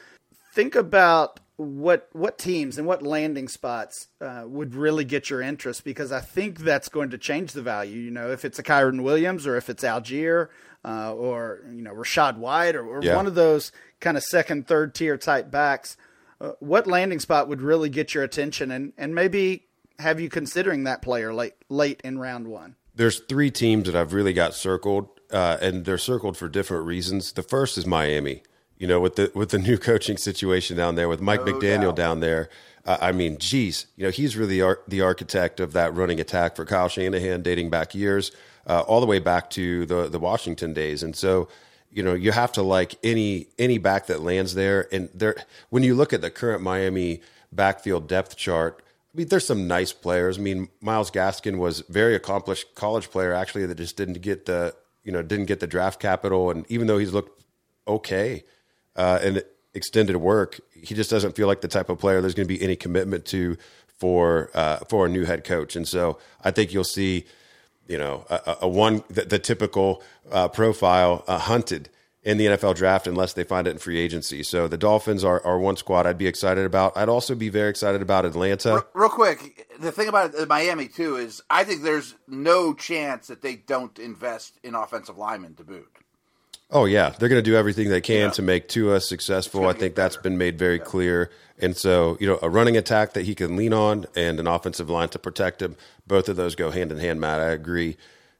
Think 0.54 0.76
about 0.76 1.40
what 1.58 2.10
what 2.14 2.38
teams 2.38 2.78
and 2.78 2.88
what 2.88 3.04
landing 3.04 3.48
spots 3.48 4.08
uh, 4.20 4.44
would 4.46 4.74
really 4.74 5.06
get 5.06 5.30
your 5.30 5.42
interest 5.42 5.84
because 5.84 6.12
I 6.12 6.20
think 6.20 6.60
that's 6.60 6.90
going 6.90 7.12
to 7.12 7.18
change 7.18 7.52
the 7.54 7.62
value. 7.62 8.00
You 8.00 8.12
know, 8.12 8.32
if 8.32 8.44
it's 8.44 8.58
a 8.60 8.64
Kyren 8.64 9.04
Williams 9.04 9.46
or 9.46 9.56
if 9.56 9.70
it's 9.70 9.84
Allgeier 9.84 10.50
uh, 10.84 11.14
or 11.14 11.62
you 11.72 11.82
know 11.82 11.94
Rachaad 11.94 12.38
White 12.38 12.76
or, 12.76 12.86
or 12.86 13.04
yeah. 13.04 13.16
one 13.16 13.28
of 13.28 13.36
those 13.36 13.72
kind 14.00 14.18
of 14.18 14.24
second, 14.24 14.68
third 14.68 14.96
tier 14.96 15.18
type 15.18 15.52
backs, 15.52 15.96
uh, 16.42 16.54
what 16.60 16.88
landing 16.88 17.20
spot 17.20 17.48
would 17.48 17.62
really 17.62 17.90
get 17.90 18.14
your 18.14 18.24
attention 18.24 18.72
and 18.72 18.94
and 18.98 19.14
maybe 19.14 19.66
have 20.00 20.20
you 20.20 20.30
considering 20.30 20.86
that 20.86 21.02
player 21.04 21.34
late 21.34 21.54
late 21.70 22.02
in 22.04 22.18
round 22.18 22.48
one? 22.48 22.76
There's 22.96 23.20
three 23.20 23.52
teams 23.52 23.86
that 23.86 23.96
I've 23.96 24.14
really 24.14 24.34
got 24.34 24.54
circled, 24.54 25.08
uh, 25.32 25.58
and 25.62 25.84
they're 25.86 25.98
circled 25.98 26.38
for 26.38 26.48
different 26.48 26.86
reasons. 26.86 27.32
The 27.32 27.42
first 27.42 27.78
is 27.78 27.88
Miami 27.88 28.44
you 28.78 28.88
know, 28.88 29.00
with 29.00 29.16
the 29.16 29.32
with 29.34 29.50
the 29.50 29.60
new 29.60 29.78
coaching 29.90 30.18
situation 30.18 30.78
down 30.78 30.96
there, 30.96 31.08
with 31.08 31.22
Mike 31.22 31.42
oh, 31.42 31.46
McDaniel 31.46 31.94
down 31.94 32.20
there. 32.20 32.50
Uh, 32.86 32.98
I 33.00 33.12
mean, 33.14 33.38
geez, 33.38 33.86
you 33.96 34.04
know, 34.04 34.10
he's 34.10 34.36
really 34.36 34.62
ar- 34.62 34.82
the 34.88 35.02
architect 35.02 35.62
of 35.62 35.72
that 35.72 35.94
running 35.94 36.20
attack 36.20 36.58
for 36.58 36.66
Kyle 36.66 36.90
Shanahan, 36.90 37.42
dating 37.42 37.70
back 37.70 37.96
years, 37.96 38.34
uh, 38.68 38.82
all 38.82 39.00
the 39.00 39.06
way 39.06 39.20
back 39.20 39.50
to 39.52 39.86
the 39.86 40.10
the 40.10 40.20
Washington 40.20 40.74
days. 40.74 41.02
And 41.02 41.16
so, 41.16 41.48
you 41.92 42.04
know, 42.04 42.14
you 42.14 42.32
have 42.32 42.52
to 42.54 42.62
like 42.62 42.96
any 43.04 43.48
any 43.58 43.78
back 43.78 44.08
that 44.08 44.22
lands 44.22 44.54
there. 44.56 44.88
And 44.92 45.10
there, 45.14 45.36
when 45.70 45.84
you 45.84 45.96
look 45.96 46.12
at 46.12 46.22
the 46.22 46.30
current 46.30 46.62
Miami 46.62 47.22
backfield 47.54 48.08
depth 48.10 48.36
chart, 48.36 48.84
I 49.14 49.18
mean, 49.18 49.28
there's 49.28 49.46
some 49.46 49.68
nice 49.68 49.94
players. 49.94 50.38
I 50.38 50.42
mean, 50.42 50.68
Myles 50.82 51.12
Gaskin 51.12 51.60
was 51.60 51.82
very 51.88 52.16
accomplished 52.16 52.76
college 52.76 53.12
player, 53.12 53.32
actually, 53.32 53.66
that 53.68 53.76
just 53.76 53.96
didn't 53.96 54.22
get 54.22 54.46
the 54.46 54.76
you 55.06 55.12
know 55.12 55.22
didn't 55.22 55.46
get 55.46 55.62
the 55.62 55.68
draft 55.68 56.02
capital. 56.02 56.52
And 56.52 56.66
even 56.70 56.88
though 56.88 56.98
he's 56.98 57.14
looked 57.14 57.44
okay 57.88 58.44
uh, 58.96 59.20
and 59.22 59.44
extended 59.74 60.18
work, 60.18 60.60
he 60.72 60.94
just 60.96 61.10
doesn't 61.10 61.36
feel 61.36 61.48
like 61.48 61.62
the 61.62 61.68
type 61.68 61.90
of 61.90 62.00
player 62.00 62.22
there's 62.22 62.36
going 62.36 62.48
to 62.48 62.54
be 62.54 62.62
any 62.62 62.76
commitment 62.76 63.26
to 63.26 63.58
for 63.98 64.50
uh, 64.54 64.78
for 64.90 65.06
a 65.06 65.10
new 65.10 65.26
head 65.26 65.44
coach. 65.44 65.76
And 65.76 65.88
so 65.88 66.18
I 66.44 66.52
think 66.52 66.74
you'll 66.74 66.84
see, 66.84 67.26
you 67.88 67.98
know, 67.98 68.26
a, 68.30 68.58
a 68.62 68.68
one 68.68 69.04
the, 69.10 69.24
the 69.26 69.40
typical 69.40 70.04
uh, 70.32 70.48
profile 70.48 71.24
uh, 71.28 71.38
hunted 71.38 71.90
in 72.24 72.38
the 72.38 72.46
NFL 72.46 72.76
draft 72.76 73.06
unless 73.06 73.34
they 73.34 73.44
find 73.44 73.68
it 73.68 73.72
in 73.72 73.78
free 73.78 74.00
agency. 74.00 74.44
So 74.44 74.68
the 74.68 74.78
Dolphins 74.78 75.24
are, 75.24 75.46
are 75.46 75.60
one 75.60 75.76
squad 75.76 76.08
I'd 76.08 76.18
be 76.18 76.28
excited 76.28 76.66
about. 76.66 76.96
I'd 76.98 77.10
also 77.10 77.36
be 77.36 77.50
very 77.50 77.70
excited 77.70 78.02
about 78.02 78.26
Atlanta. 78.26 78.76
Real, 78.76 78.88
real 78.94 79.10
quick, 79.10 79.68
the 79.80 79.92
thing 79.92 80.08
about 80.08 80.34
Miami 80.48 80.88
too 80.88 81.18
is 81.18 81.42
I 81.50 81.64
think 81.64 81.84
there's 81.84 82.16
no 82.28 82.74
chance 82.74 83.28
that 83.28 83.42
they 83.42 83.56
don't 83.56 83.98
invest 84.00 84.58
in 84.64 84.74
offensive 84.74 85.18
linemen 85.18 85.56
to 85.56 85.64
boot. 85.64 85.88
Oh 86.74 86.86
yeah, 86.86 87.12
they're 87.12 87.30
going 87.30 87.44
to 87.44 87.50
do 87.50 87.56
everything 87.56 87.90
they 87.90 88.02
can 88.02 88.16
yeah. 88.16 88.30
to 88.32 88.42
make 88.42 88.68
Tua 88.68 89.00
successful. 89.00 89.68
I 89.68 89.74
think 89.74 89.94
that's 89.94 90.18
been 90.18 90.40
made 90.40 90.58
very 90.58 90.80
yeah. 90.80 90.84
clear. 90.84 91.32
And 91.60 91.78
so, 91.78 92.18
you 92.20 92.26
know, 92.26 92.40
a 92.42 92.50
running 92.50 92.76
attack 92.76 93.14
that 93.14 93.26
he 93.26 93.36
can 93.36 93.56
lean 93.56 93.74
on 93.74 94.08
and 94.16 94.40
an 94.40 94.48
offensive 94.48 94.90
line 94.90 95.10
to 95.10 95.20
protect 95.20 95.62
him, 95.62 95.76
both 96.08 96.28
of 96.30 96.36
those 96.36 96.56
go 96.56 96.72
hand 96.72 96.92
in 96.92 96.98
hand, 96.98 97.22
Matt. 97.22 97.42
I 97.42 97.52
agree. 97.52 97.96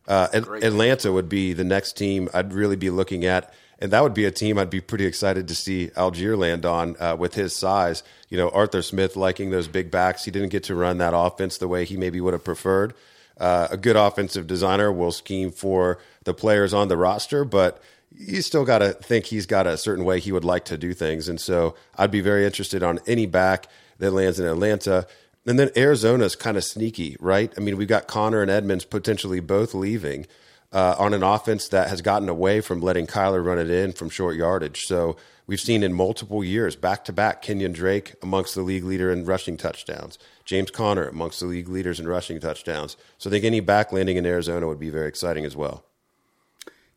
Uh, 0.08 0.30
Atlanta 0.34 1.12
would 1.12 1.30
be 1.30 1.54
the 1.54 1.64
next 1.64 1.94
team 1.94 2.28
I'd 2.34 2.54
really 2.54 2.76
be 2.76 2.90
looking 2.90 3.24
at. 3.24 3.54
And 3.78 3.92
that 3.92 4.02
would 4.02 4.16
be 4.16 4.26
a 4.26 4.32
team 4.32 4.58
I'd 4.58 4.70
be 4.70 4.82
pretty 4.82 5.06
excited 5.06 5.48
to 5.48 5.56
see 5.56 5.92
Allgeier 5.96 6.38
land 6.38 6.66
on 6.66 6.96
uh, 7.00 7.16
with 7.18 7.36
his 7.36 7.56
size. 7.56 8.02
You 8.30 8.38
know, 8.38 8.50
Arthur 8.50 8.82
Smith 8.82 9.16
liking 9.16 9.52
those 9.52 9.68
big 9.68 9.92
backs. 9.92 10.26
He 10.26 10.32
didn't 10.32 10.50
get 10.50 10.64
to 10.64 10.76
run 10.76 10.98
that 10.98 11.14
offense 11.16 11.60
the 11.60 11.68
way 11.68 11.86
he 11.86 11.98
maybe 11.98 12.20
would 12.20 12.34
have 12.34 12.44
preferred. 12.44 12.96
Uh, 13.38 13.68
a 13.70 13.78
good 13.78 13.96
offensive 13.96 14.48
designer 14.48 14.92
will 14.92 15.12
scheme 15.12 15.52
for 15.52 16.00
the 16.24 16.34
players 16.34 16.74
on 16.74 16.88
the 16.88 16.98
roster, 16.98 17.46
but– 17.46 17.80
you 18.16 18.42
still 18.42 18.66
got 18.66 18.80
to 18.80 18.94
think 18.94 19.26
he's 19.26 19.46
got 19.46 19.68
a 19.68 19.78
certain 19.78 20.06
way 20.06 20.20
he 20.20 20.32
would 20.32 20.46
like 20.46 20.66
to 20.66 20.78
do 20.78 20.94
things. 20.94 21.28
And 21.28 21.40
so 21.40 21.76
I'd 21.98 22.12
be 22.12 22.22
very 22.22 22.46
interested 22.46 22.84
on 22.84 23.00
any 23.08 23.26
back 23.26 23.68
that 24.00 24.12
lands 24.12 24.40
in 24.40 24.46
Atlanta. 24.46 25.08
And 25.46 25.60
then 25.60 25.72
Arizona's 25.76 26.36
kind 26.36 26.58
of 26.58 26.64
sneaky, 26.64 27.18
right? 27.20 27.54
I 27.58 27.60
mean, 27.60 27.78
we've 27.78 27.88
got 27.88 28.08
Conner 28.08 28.42
and 28.42 28.52
Edmonds 28.52 28.86
potentially 28.86 29.40
both 29.40 29.74
leaving 29.74 30.26
uh, 30.72 30.96
on 30.98 31.14
an 31.14 31.24
offense 31.24 31.68
that 31.70 31.90
has 31.90 32.02
gotten 32.02 32.30
away 32.30 32.62
from 32.62 32.82
letting 32.82 33.08
Kyler 33.08 33.46
run 33.46 33.60
it 33.60 33.70
in 33.70 33.94
from 33.94 34.10
short 34.10 34.36
yardage. 34.36 34.82
So 34.82 35.18
we've 35.46 35.60
seen 35.60 35.84
in 35.84 35.94
multiple 35.94 36.44
years, 36.44 36.76
back 36.76 37.06
to 37.06 37.14
back, 37.14 37.42
Kenyon 37.42 37.74
Drake 37.74 38.16
amongst 38.24 38.56
the 38.56 38.62
league 38.62 38.84
leader 38.84 39.12
in 39.12 39.26
rushing 39.26 39.58
touchdowns, 39.58 40.18
James 40.46 40.72
Conner 40.72 41.08
amongst 41.08 41.40
the 41.40 41.46
league 41.46 41.70
leaders 41.70 42.00
in 42.00 42.08
rushing 42.08 42.40
touchdowns. 42.40 42.98
So 43.18 43.30
I 43.30 43.32
think 43.32 43.46
any 43.46 43.60
back 43.60 43.92
landing 43.92 44.18
in 44.18 44.26
Arizona 44.26 44.68
would 44.68 44.80
be 44.80 44.90
very 44.90 45.08
exciting 45.08 45.46
as 45.46 45.56
well. 45.56 45.84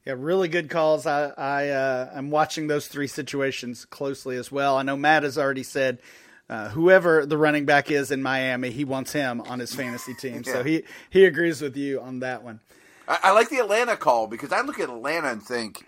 Yeah, 0.07 0.15
really 0.17 0.47
good 0.47 0.71
calls. 0.71 1.05
I, 1.05 1.31
I 1.37 1.69
uh, 1.71 2.13
I'm 2.15 2.31
watching 2.31 2.69
those 2.69 2.87
three 2.87 3.09
situations 3.09 3.85
closely 3.85 4.37
as 4.37 4.53
well. 4.53 4.79
I 4.79 4.85
know 4.85 4.97
Matt 4.97 5.25
has 5.25 5.37
already 5.37 5.65
said 5.65 5.99
uh, 6.49 6.69
whoever 6.69 7.27
the 7.27 7.37
running 7.37 7.65
back 7.65 7.91
is 7.91 8.13
in 8.13 8.23
Miami, 8.23 8.71
he 8.71 8.85
wants 8.85 9.13
him 9.13 9.41
on 9.41 9.59
his 9.59 9.75
fantasy 9.75 10.15
team. 10.15 10.43
yeah. 10.47 10.53
So 10.53 10.63
he 10.63 10.85
he 11.11 11.25
agrees 11.25 11.61
with 11.61 11.77
you 11.77 12.01
on 12.01 12.21
that 12.21 12.45
one. 12.45 12.61
I, 13.09 13.19
I, 13.25 13.31
like 13.33 13.49
the 13.49 13.59
Atlanta 13.59 13.97
call 13.97 14.29
because 14.29 14.53
I 14.53 14.61
look 14.61 14.79
at 14.79 14.89
Atlanta 14.89 15.29
and 15.29 15.43
think 15.43 15.85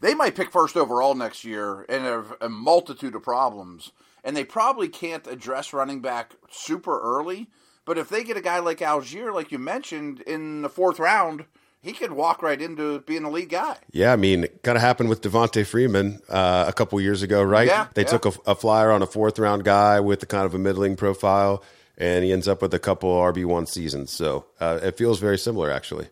they 0.00 0.12
might 0.12 0.34
pick 0.34 0.50
first 0.50 0.76
overall 0.76 1.14
next 1.14 1.44
year 1.44 1.86
and 1.88 2.02
have 2.02 2.34
a 2.40 2.48
multitude 2.48 3.14
of 3.14 3.22
problems, 3.22 3.92
and 4.24 4.36
they 4.36 4.44
probably 4.44 4.88
can't 4.88 5.28
address 5.28 5.72
running 5.72 6.00
back 6.00 6.34
super 6.50 7.00
early. 7.00 7.48
But 7.84 7.96
if 7.96 8.08
they 8.08 8.24
get 8.24 8.36
a 8.36 8.42
guy 8.42 8.58
like 8.58 8.78
Allgeier, 8.78 9.32
like 9.32 9.52
you 9.52 9.58
mentioned, 9.60 10.20
in 10.22 10.62
the 10.62 10.68
fourth 10.68 10.98
round 10.98 11.44
he 11.82 11.92
could 11.92 12.12
walk 12.12 12.42
right 12.42 12.60
into 12.62 13.00
being 13.00 13.24
a 13.24 13.30
lead 13.30 13.48
guy. 13.48 13.76
Yeah, 13.90 14.12
I 14.12 14.16
mean, 14.16 14.44
it 14.44 14.62
kind 14.62 14.76
of 14.76 14.82
happened 14.82 15.08
with 15.08 15.20
Devonta 15.20 15.66
Freeman 15.66 16.20
uh, 16.28 16.64
a 16.68 16.72
couple 16.72 17.00
years 17.00 17.22
ago, 17.22 17.42
right? 17.42 17.66
Yeah, 17.66 17.88
they 17.94 18.02
yeah. 18.02 18.08
took 18.08 18.26
a, 18.26 18.32
a, 18.46 18.54
flyer 18.54 18.92
on 18.92 19.02
a 19.02 19.06
fourth 19.06 19.38
round 19.38 19.64
guy 19.64 19.98
with 19.98 20.22
a 20.22 20.26
kind 20.26 20.46
of 20.46 20.54
a 20.54 20.58
middling 20.58 20.94
profile, 20.94 21.62
and 21.98 22.24
he 22.24 22.32
ends 22.32 22.46
up 22.46 22.62
with 22.62 22.72
a 22.72 22.78
couple 22.78 23.10
RB 23.10 23.44
one 23.44 23.66
seasons. 23.66 24.12
So 24.12 24.46
uh, 24.60 24.78
it 24.80 24.96
feels 24.96 25.18
very 25.18 25.38
similar, 25.38 25.72
actually. 25.72 26.06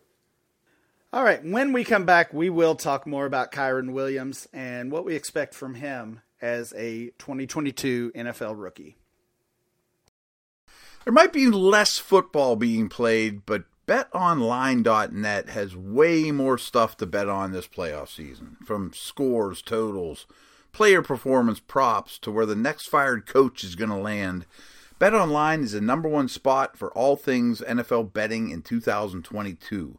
All 1.12 1.25
right, 1.25 1.45
when 1.45 1.73
we 1.73 1.85
come 1.85 2.05
back, 2.05 2.33
we 2.33 2.50
will 2.50 2.75
talk 2.75 3.07
more 3.07 3.27
about 3.27 3.53
Kyren 3.53 3.93
Williams 3.93 4.49
and 4.53 4.91
what 4.91 5.05
we 5.05 5.15
expect 5.15 5.55
from 5.55 5.75
him 5.75 6.21
as 6.43 6.73
a 6.77 7.11
2022 7.19 8.12
NFL 8.15 8.55
rookie. 8.57 8.97
There 11.05 11.12
might 11.12 11.33
be 11.33 11.47
less 11.47 11.99
football 11.99 12.57
being 12.57 12.89
played, 12.89 13.47
but 13.47 13.65
betonline.net 13.91 15.49
has 15.49 15.75
way 15.75 16.31
more 16.31 16.57
stuff 16.57 16.97
to 16.97 17.07
bet 17.07 17.29
on 17.29 17.51
this 17.51 17.67
playoff 17.67 18.07
season 18.07 18.57
from 18.65 18.93
scores, 18.95 19.63
totals, 19.63 20.27
player 20.71 21.03
performance 21.03 21.59
props 21.59 22.17
to 22.21 22.31
where 22.31 22.47
the 22.47 22.55
next 22.55 22.87
fired 22.87 23.27
coach 23.27 23.65
is 23.65 23.75
going 23.75 23.91
to 23.91 23.97
land. 23.97 24.47
BetOnline 25.01 25.65
is 25.65 25.73
the 25.73 25.81
number 25.81 26.09
one 26.09 26.29
spot 26.29 26.77
for 26.77 26.93
all 26.93 27.17
things 27.17 27.63
NFL 27.63 28.13
betting 28.13 28.51
in 28.51 28.63
2022. 28.63 29.99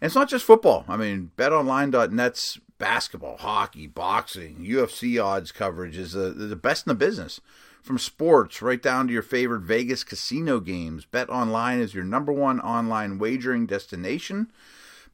And 0.00 0.06
it's 0.06 0.14
not 0.14 0.30
just 0.30 0.46
football. 0.46 0.86
I 0.88 0.96
mean, 0.96 1.30
betonline.net's 1.36 2.58
basketball, 2.78 3.36
hockey, 3.36 3.86
boxing, 3.86 4.64
UFC 4.64 5.22
odds 5.22 5.52
coverage 5.52 5.98
is 5.98 6.12
the, 6.12 6.30
the 6.30 6.56
best 6.56 6.86
in 6.86 6.90
the 6.90 6.94
business. 6.94 7.42
From 7.82 7.98
sports 7.98 8.60
right 8.60 8.82
down 8.82 9.06
to 9.06 9.12
your 9.12 9.22
favorite 9.22 9.62
Vegas 9.62 10.04
casino 10.04 10.60
games, 10.60 11.04
Bet 11.04 11.30
Online 11.30 11.78
is 11.78 11.94
your 11.94 12.04
number 12.04 12.32
one 12.32 12.60
online 12.60 13.18
wagering 13.18 13.66
destination. 13.66 14.50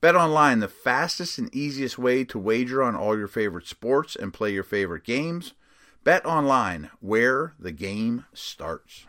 Bet 0.01 0.17
online, 0.17 0.61
the 0.61 0.69
fastest 0.69 1.39
and 1.39 1.55
easiest 1.55 1.99
way 1.99 2.25
to 2.25 2.39
wager 2.39 2.83
on 2.83 2.95
all 2.95 3.17
your 3.17 3.29
favorite 3.29 3.67
sports 3.67 4.17
and 4.17 4.35
play 4.35 4.53
your 4.53 4.65
favorite 4.65 5.05
games. 5.05 5.55
Bet 6.03 6.27
online, 6.27 6.91
where 7.01 7.55
the 7.59 7.73
game 7.73 8.27
starts. 8.35 9.07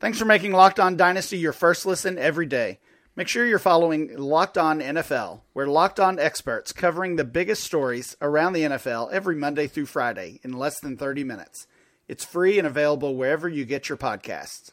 Thanks 0.00 0.18
for 0.18 0.24
making 0.24 0.52
Locked 0.52 0.78
On 0.78 0.96
Dynasty 0.96 1.38
your 1.38 1.52
first 1.52 1.84
listen 1.84 2.18
every 2.18 2.46
day. 2.46 2.78
Make 3.18 3.26
sure 3.26 3.44
you're 3.44 3.58
following 3.58 4.16
Locked 4.16 4.56
On 4.56 4.78
NFL, 4.78 5.40
where 5.52 5.66
Locked 5.66 5.98
On 5.98 6.20
experts 6.20 6.72
covering 6.72 7.16
the 7.16 7.24
biggest 7.24 7.64
stories 7.64 8.16
around 8.22 8.52
the 8.52 8.62
NFL 8.62 9.10
every 9.10 9.34
Monday 9.34 9.66
through 9.66 9.86
Friday 9.86 10.38
in 10.44 10.52
less 10.52 10.78
than 10.78 10.96
30 10.96 11.24
minutes. 11.24 11.66
It's 12.06 12.24
free 12.24 12.58
and 12.58 12.66
available 12.66 13.16
wherever 13.16 13.48
you 13.48 13.64
get 13.64 13.88
your 13.88 13.98
podcasts. 13.98 14.70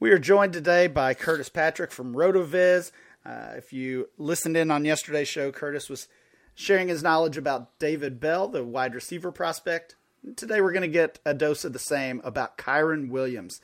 We 0.00 0.10
are 0.10 0.18
joined 0.18 0.54
today 0.54 0.86
by 0.86 1.12
Curtis 1.12 1.50
Patrick 1.50 1.90
from 1.90 2.14
RotoViz. 2.14 2.92
Uh, 3.26 3.52
if 3.58 3.74
you 3.74 4.08
listened 4.16 4.56
in 4.56 4.70
on 4.70 4.86
yesterday's 4.86 5.28
show, 5.28 5.52
Curtis 5.52 5.90
was 5.90 6.08
sharing 6.54 6.88
his 6.88 7.02
knowledge 7.02 7.36
about 7.36 7.78
David 7.78 8.20
Bell, 8.20 8.48
the 8.48 8.64
wide 8.64 8.94
receiver 8.94 9.30
prospect. 9.30 9.96
Today 10.34 10.60
we're 10.60 10.72
going 10.72 10.82
to 10.82 10.88
get 10.88 11.20
a 11.24 11.34
dose 11.34 11.64
of 11.64 11.72
the 11.72 11.78
same 11.78 12.20
about 12.24 12.58
Kyren 12.58 13.10
Williams. 13.10 13.60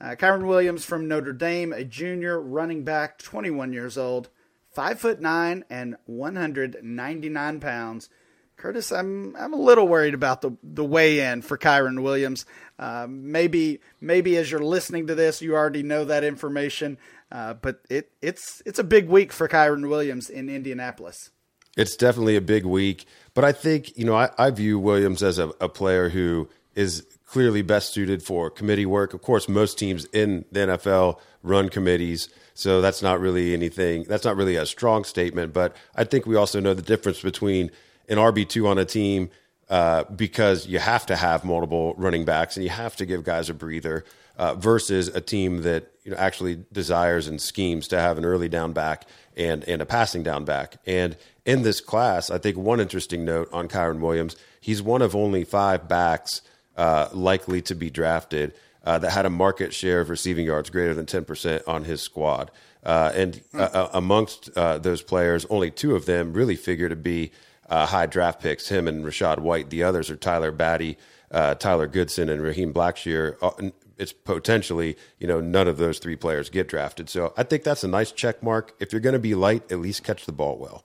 Uh, 0.00 0.14
Kyren 0.14 0.46
Williams 0.46 0.84
from 0.84 1.08
Notre 1.08 1.32
Dame, 1.32 1.72
a 1.72 1.82
junior 1.82 2.40
running 2.40 2.84
back, 2.84 3.18
21 3.18 3.72
years 3.72 3.98
old, 3.98 4.28
five 4.70 5.00
foot 5.00 5.20
nine 5.20 5.64
and 5.68 5.96
199 6.06 7.60
pounds. 7.60 8.10
Curtis, 8.56 8.92
I'm 8.92 9.34
I'm 9.34 9.52
a 9.52 9.60
little 9.60 9.88
worried 9.88 10.14
about 10.14 10.40
the 10.40 10.56
the 10.62 10.84
weigh 10.84 11.18
in 11.18 11.42
for 11.42 11.58
Kyren 11.58 12.04
Williams. 12.04 12.46
Uh, 12.78 13.08
maybe 13.08 13.80
maybe 14.00 14.36
as 14.36 14.52
you're 14.52 14.60
listening 14.60 15.08
to 15.08 15.16
this, 15.16 15.42
you 15.42 15.56
already 15.56 15.82
know 15.82 16.04
that 16.04 16.22
information. 16.22 16.96
Uh, 17.32 17.54
but 17.54 17.80
it 17.90 18.12
it's 18.22 18.62
it's 18.64 18.78
a 18.78 18.84
big 18.84 19.08
week 19.08 19.32
for 19.32 19.48
Kyren 19.48 19.88
Williams 19.88 20.30
in 20.30 20.48
Indianapolis. 20.48 21.32
It's 21.76 21.96
definitely 21.96 22.36
a 22.36 22.40
big 22.40 22.64
week, 22.64 23.06
but 23.34 23.44
I 23.44 23.52
think 23.52 23.96
you 23.96 24.04
know 24.04 24.14
I, 24.14 24.30
I 24.38 24.50
view 24.50 24.78
Williams 24.78 25.22
as 25.22 25.38
a, 25.38 25.48
a 25.60 25.68
player 25.68 26.08
who 26.08 26.48
is 26.74 27.06
clearly 27.26 27.62
best 27.62 27.92
suited 27.92 28.22
for 28.22 28.50
committee 28.50 28.86
work. 28.86 29.12
Of 29.12 29.22
course, 29.22 29.48
most 29.48 29.78
teams 29.78 30.04
in 30.06 30.44
the 30.52 30.60
NFL 30.60 31.18
run 31.42 31.68
committees, 31.68 32.28
so 32.54 32.80
that's 32.80 33.02
not 33.02 33.20
really 33.20 33.54
anything. 33.54 34.04
That's 34.04 34.24
not 34.24 34.36
really 34.36 34.56
a 34.56 34.66
strong 34.66 35.04
statement, 35.04 35.52
but 35.52 35.76
I 35.96 36.04
think 36.04 36.26
we 36.26 36.36
also 36.36 36.60
know 36.60 36.74
the 36.74 36.82
difference 36.82 37.20
between 37.20 37.70
an 38.08 38.18
RB 38.18 38.48
two 38.48 38.68
on 38.68 38.78
a 38.78 38.84
team 38.84 39.30
uh, 39.68 40.04
because 40.04 40.66
you 40.66 40.78
have 40.78 41.06
to 41.06 41.16
have 41.16 41.44
multiple 41.44 41.94
running 41.96 42.24
backs 42.24 42.56
and 42.56 42.64
you 42.64 42.70
have 42.70 42.94
to 42.96 43.06
give 43.06 43.24
guys 43.24 43.48
a 43.50 43.54
breather 43.54 44.04
uh, 44.36 44.54
versus 44.54 45.08
a 45.08 45.20
team 45.20 45.62
that 45.62 45.90
you 46.04 46.10
know 46.10 46.16
actually 46.16 46.64
desires 46.72 47.26
and 47.26 47.40
schemes 47.40 47.88
to 47.88 47.98
have 47.98 48.18
an 48.18 48.24
early 48.24 48.48
down 48.48 48.72
back 48.72 49.06
and 49.36 49.64
and 49.64 49.80
a 49.80 49.86
passing 49.86 50.22
down 50.22 50.44
back. 50.44 50.76
And 50.86 51.16
in 51.44 51.62
this 51.62 51.80
class, 51.80 52.30
I 52.30 52.38
think 52.38 52.56
one 52.56 52.80
interesting 52.80 53.24
note 53.24 53.48
on 53.52 53.68
Kyren 53.68 54.00
Williams, 54.00 54.36
he's 54.60 54.82
one 54.82 55.02
of 55.02 55.14
only 55.14 55.44
five 55.44 55.88
backs 55.88 56.42
uh, 56.76 57.08
likely 57.12 57.62
to 57.62 57.74
be 57.74 57.90
drafted 57.90 58.54
uh, 58.84 58.98
that 58.98 59.10
had 59.10 59.26
a 59.26 59.30
market 59.30 59.72
share 59.72 60.00
of 60.00 60.10
receiving 60.10 60.46
yards 60.46 60.70
greater 60.70 60.94
than 60.94 61.06
ten 61.06 61.24
percent 61.24 61.62
on 61.66 61.84
his 61.84 62.00
squad. 62.00 62.50
Uh, 62.82 63.12
and 63.14 63.40
uh, 63.54 63.88
amongst 63.94 64.54
those 64.54 65.02
players, 65.02 65.46
only 65.48 65.70
two 65.70 65.94
of 65.96 66.04
them 66.04 66.34
really 66.34 66.56
figure 66.56 66.88
to 66.88 66.96
be 66.96 67.30
uh, 67.68 67.86
high 67.86 68.06
draft 68.06 68.40
picks, 68.40 68.68
him 68.68 68.86
and 68.86 69.04
Rachaad 69.04 69.38
White. 69.38 69.70
The 69.70 69.82
others 69.82 70.10
are 70.10 70.16
Tyler 70.16 70.52
Badie, 70.52 70.96
uh, 71.30 71.54
Tyler 71.54 71.86
Goodson, 71.86 72.28
and 72.28 72.42
Raheem 72.42 72.74
Blackshear. 72.74 73.36
Uh, 73.40 73.70
it's 73.96 74.12
potentially, 74.12 74.96
you 75.18 75.26
know, 75.26 75.40
none 75.40 75.68
of 75.68 75.76
those 75.78 75.98
three 75.98 76.16
players 76.16 76.50
get 76.50 76.68
drafted. 76.68 77.08
So 77.08 77.32
I 77.36 77.42
think 77.44 77.62
that's 77.62 77.84
a 77.84 77.88
nice 77.88 78.12
check 78.12 78.42
mark. 78.42 78.74
If 78.80 78.92
you're 78.92 79.00
going 79.00 79.14
to 79.14 79.18
be 79.18 79.34
light, 79.34 79.70
at 79.70 79.78
least 79.78 80.04
catch 80.04 80.26
the 80.26 80.32
ball 80.32 80.58
well. 80.58 80.84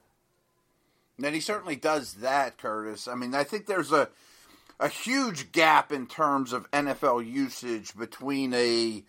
And 1.23 1.35
he 1.35 1.41
certainly 1.41 1.75
does 1.75 2.15
that, 2.15 2.57
Curtis. 2.57 3.07
I 3.07 3.15
mean, 3.15 3.35
I 3.35 3.43
think 3.43 3.65
there's 3.65 3.91
a 3.91 4.09
a 4.79 4.87
huge 4.87 5.51
gap 5.51 5.91
in 5.91 6.07
terms 6.07 6.53
of 6.53 6.69
NFL 6.71 7.29
usage 7.29 7.95
between 7.97 8.53
a 8.53 9.03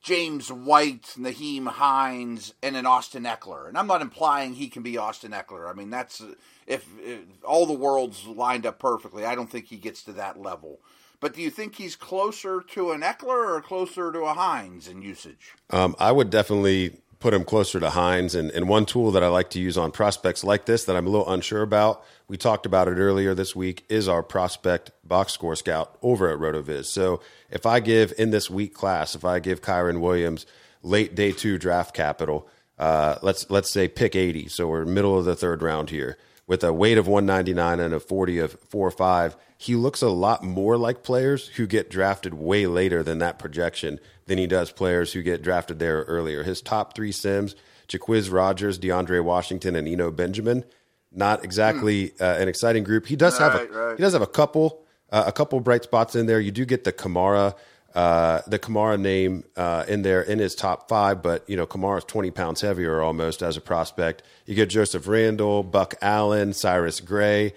James 0.00 0.50
White, 0.50 1.14
Nyheim 1.16 1.68
Hines, 1.68 2.54
and 2.60 2.76
an 2.76 2.86
Austin 2.86 3.22
Ekeler. 3.22 3.68
And 3.68 3.78
I'm 3.78 3.86
not 3.86 4.02
implying 4.02 4.54
he 4.54 4.68
can 4.68 4.82
be 4.82 4.98
Austin 4.98 5.30
Ekeler. 5.30 5.70
I 5.70 5.74
mean, 5.74 5.90
that's 5.90 6.20
if, 6.66 6.86
if, 6.98 7.20
all 7.44 7.66
the 7.66 7.72
worlds 7.72 8.26
lined 8.26 8.66
up 8.66 8.80
perfectly. 8.80 9.24
I 9.24 9.36
don't 9.36 9.48
think 9.48 9.66
he 9.66 9.76
gets 9.76 10.02
to 10.04 10.12
that 10.14 10.40
level. 10.40 10.80
But 11.20 11.34
do 11.34 11.40
you 11.40 11.50
think 11.50 11.76
he's 11.76 11.94
closer 11.94 12.60
to 12.70 12.90
an 12.90 13.02
Ekeler 13.02 13.56
or 13.56 13.60
closer 13.60 14.10
to 14.10 14.22
a 14.22 14.34
Hines 14.34 14.88
in 14.88 15.02
usage? 15.02 15.52
Um, 15.70 15.94
I 16.00 16.10
would 16.10 16.30
definitely 16.30 16.96
put 17.22 17.32
him 17.32 17.44
closer 17.44 17.78
to 17.78 17.90
Hines. 17.90 18.34
And, 18.34 18.50
and 18.50 18.68
one 18.68 18.84
tool 18.84 19.12
that 19.12 19.22
I 19.22 19.28
like 19.28 19.50
to 19.50 19.60
use 19.60 19.78
on 19.78 19.92
prospects 19.92 20.42
like 20.42 20.66
this 20.66 20.84
that 20.84 20.96
I'm 20.96 21.06
a 21.06 21.10
little 21.10 21.30
unsure 21.30 21.62
about, 21.62 22.04
we 22.28 22.36
talked 22.36 22.66
about 22.66 22.88
it 22.88 22.96
earlier 22.96 23.32
this 23.32 23.54
week, 23.54 23.84
is 23.88 24.08
our 24.08 24.22
prospect 24.22 24.90
box 25.04 25.32
score 25.32 25.54
scout 25.54 25.96
over 26.02 26.28
at 26.28 26.38
RotoViz. 26.38 26.86
So 26.86 27.20
if 27.48 27.64
I 27.64 27.78
give 27.80 28.12
in 28.18 28.30
this 28.30 28.50
week 28.50 28.74
class, 28.74 29.14
if 29.14 29.24
I 29.24 29.38
give 29.38 29.62
Kyren 29.62 30.00
Williams 30.00 30.46
late 30.82 31.14
day 31.14 31.30
two 31.30 31.58
draft 31.58 31.94
capital, 31.94 32.48
uh, 32.78 33.18
let's 33.22 33.48
let's 33.48 33.70
say 33.70 33.86
pick 33.86 34.16
80. 34.16 34.48
So 34.48 34.66
we're 34.66 34.84
middle 34.84 35.16
of 35.16 35.24
the 35.24 35.36
third 35.36 35.62
round 35.62 35.90
here 35.90 36.18
with 36.52 36.62
a 36.62 36.70
weight 36.70 36.98
of 36.98 37.08
199 37.08 37.80
and 37.80 37.94
a 37.94 37.98
40 37.98 38.38
of 38.40 38.58
4 38.68 38.90
5, 38.90 39.36
he 39.56 39.74
looks 39.74 40.02
a 40.02 40.10
lot 40.10 40.44
more 40.44 40.76
like 40.76 41.02
players 41.02 41.48
who 41.48 41.66
get 41.66 41.88
drafted 41.88 42.34
way 42.34 42.66
later 42.66 43.02
than 43.02 43.16
that 43.20 43.38
projection 43.38 43.98
than 44.26 44.36
he 44.36 44.46
does 44.46 44.70
players 44.70 45.14
who 45.14 45.22
get 45.22 45.40
drafted 45.40 45.78
there 45.78 46.02
earlier. 46.02 46.42
His 46.42 46.60
top 46.60 46.94
three 46.94 47.10
Sims, 47.10 47.56
Jacquizz 47.88 48.30
Rodgers, 48.30 48.78
DeAndre 48.78 49.24
Washington, 49.24 49.74
and 49.74 49.88
Eno 49.88 50.10
Benjamin. 50.10 50.66
Not 51.10 51.42
exactly 51.42 52.10
mm. 52.10 52.20
uh, 52.20 52.38
an 52.38 52.48
exciting 52.48 52.84
group. 52.84 53.06
He 53.06 53.16
does 53.16 53.40
right, 53.40 53.52
have 53.52 53.70
a 53.70 53.72
right. 53.72 53.96
he 53.96 54.02
does 54.02 54.12
have 54.12 54.20
a 54.20 54.26
couple 54.26 54.84
uh, 55.08 55.24
a 55.26 55.32
couple 55.32 55.58
bright 55.60 55.84
spots 55.84 56.14
in 56.14 56.26
there. 56.26 56.38
You 56.38 56.50
do 56.50 56.66
get 56.66 56.84
the 56.84 56.92
Kamara 56.92 57.54
uh, 57.94 58.40
the 58.46 58.58
Kamara 58.58 58.98
name 58.98 59.44
uh, 59.56 59.84
in 59.86 60.02
there 60.02 60.22
in 60.22 60.38
his 60.38 60.54
top 60.54 60.88
five, 60.88 61.22
but 61.22 61.48
you 61.48 61.56
know 61.56 61.66
Kamara's 61.66 62.04
twenty 62.04 62.30
pounds 62.30 62.60
heavier 62.60 63.02
almost 63.02 63.42
as 63.42 63.56
a 63.56 63.60
prospect. 63.60 64.22
You 64.46 64.54
get 64.54 64.70
Joseph 64.70 65.06
Randle, 65.06 65.62
Buck 65.62 65.94
Allen, 66.00 66.52
Cyrus 66.52 67.00
Gray. 67.00 67.54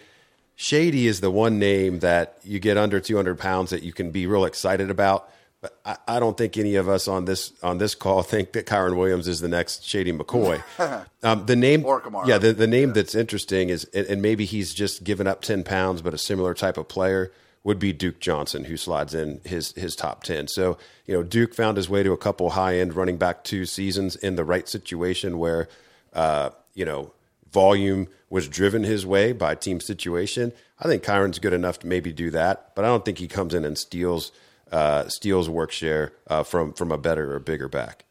Shady 0.56 1.08
is 1.08 1.22
the 1.22 1.32
one 1.32 1.60
name 1.60 2.00
that 2.00 2.38
you 2.44 2.60
get 2.60 2.78
under 2.78 3.00
two 3.00 3.16
hundred 3.16 3.40
pounds 3.40 3.70
that 3.70 3.84
you 3.84 3.94
can 3.94 4.12
be 4.12 4.28
real 4.28 4.46
excited 4.46 4.90
about. 4.90 5.30
But 5.62 5.80
I, 5.86 5.98
I, 6.16 6.20
don't 6.20 6.38
think 6.38 6.58
any 6.58 6.76
of 6.76 6.88
us 6.88 7.08
on 7.08 7.26
this 7.26 7.54
on 7.64 7.78
this 7.78 7.96
call 7.96 8.22
think 8.24 8.52
that 8.54 8.66
Kyren 8.66 8.98
Williams 8.98 9.28
is 9.28 9.40
the 9.40 9.48
next 9.48 9.84
Shady 9.86 10.12
McCoy. 10.12 10.62
um, 11.24 11.46
the 11.46 11.56
name, 11.56 11.86
or 11.86 12.02
Kamara. 12.02 12.28
yeah, 12.28 12.38
the, 12.38 12.54
the 12.54 12.68
name 12.68 12.90
yeah. 12.90 12.96
that's 12.96 13.16
interesting 13.16 13.70
is, 13.70 13.86
and, 13.86 14.06
and 14.08 14.22
maybe 14.22 14.44
he's 14.46 14.74
just 14.74 15.04
given 15.04 15.28
up 15.28 15.42
ten 15.42 15.64
pounds, 15.64 16.02
but 16.02 16.14
a 16.14 16.18
similar 16.18 16.54
type 16.54 16.78
of 16.78 16.88
player 16.90 17.32
would 17.66 17.80
be 17.80 17.92
Duke 17.92 18.20
Johnson, 18.20 18.66
who 18.66 18.78
slides 18.78 19.14
in 19.14 19.42
his 19.44 19.74
his 19.74 19.96
top 19.96 20.24
ten. 20.24 20.48
So 20.48 20.78
you 21.06 21.14
know, 21.14 21.24
Duke 21.24 21.54
found 21.54 21.76
his 21.76 21.90
way 21.90 22.04
to 22.04 22.14
a 22.14 22.18
couple 22.18 22.52
high 22.52 22.78
end 22.78 22.94
running 22.94 23.18
back 23.18 23.44
two 23.44 23.66
seasons 23.66 24.16
in 24.16 24.36
the 24.36 24.46
right 24.46 24.70
situation 24.70 25.40
where 25.40 25.68
uh, 26.14 26.52
you 26.76 26.86
know 26.86 27.12
volume 27.52 28.08
was 28.30 28.48
driven 28.48 28.84
his 28.84 29.06
way 29.06 29.34
by 29.34 29.56
team 29.56 29.82
situation. 29.82 30.54
I 30.80 30.88
think 30.88 31.04
Kyren's 31.04 31.40
good 31.40 31.54
enough 31.54 31.80
to 31.80 31.88
maybe 31.88 32.14
do 32.14 32.30
that, 32.32 32.76
but 32.76 32.86
I 32.86 32.88
don't 32.88 33.04
think 33.04 33.18
he 33.18 33.28
comes 33.28 33.54
in 33.54 33.66
and 33.66 33.78
steals 33.78 34.32
uh, 34.72 35.10
steals 35.10 35.50
work 35.50 35.72
share 35.72 36.14
uh, 36.28 36.44
from 36.44 36.72
from 36.72 36.92
a 36.92 37.00
better 37.00 37.36
or 37.36 37.40
bigger 37.40 37.68
back. 37.68 38.06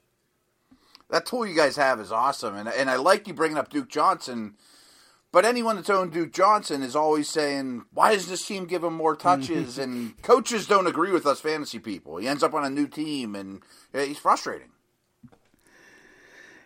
That 1.11 1.27
tool 1.27 1.47
you 1.47 1.55
guys 1.55 1.77
have 1.77 2.01
is 2.01 2.11
awesome, 2.11 2.57
and 2.57 2.69
and 2.69 2.91
I 2.91 2.97
like 2.97 3.29
you 3.29 3.35
bringing 3.35 3.59
up 3.59 3.71
Duke 3.71 3.89
Johnson 3.89 4.57
but 5.35 5.45
anyone 5.45 5.75
that's 5.75 5.91
owned 5.91 6.13
Duke 6.13 6.33
Johnson 6.33 6.83
is 6.85 6.95
always 6.95 7.29
saying, 7.29 7.85
"Why 7.93 8.15
does 8.15 8.29
this 8.29 8.47
team 8.47 8.67
give 8.67 8.85
him 8.85 8.95
more 8.95 9.17
touches?" 9.17 9.79
and 9.79 10.21
coaches 10.23 10.69
don't 10.69 10.87
agree 10.87 11.11
with 11.11 11.27
us 11.27 11.41
fantasy 11.41 11.81
people. 11.81 12.19
He 12.19 12.29
ends 12.29 12.45
up 12.45 12.55
on 12.55 12.65
a 12.65 12.71
new 12.71 12.87
team, 12.87 13.35
and 13.35 13.61
he's 13.93 14.19
frustrating. 14.19 14.71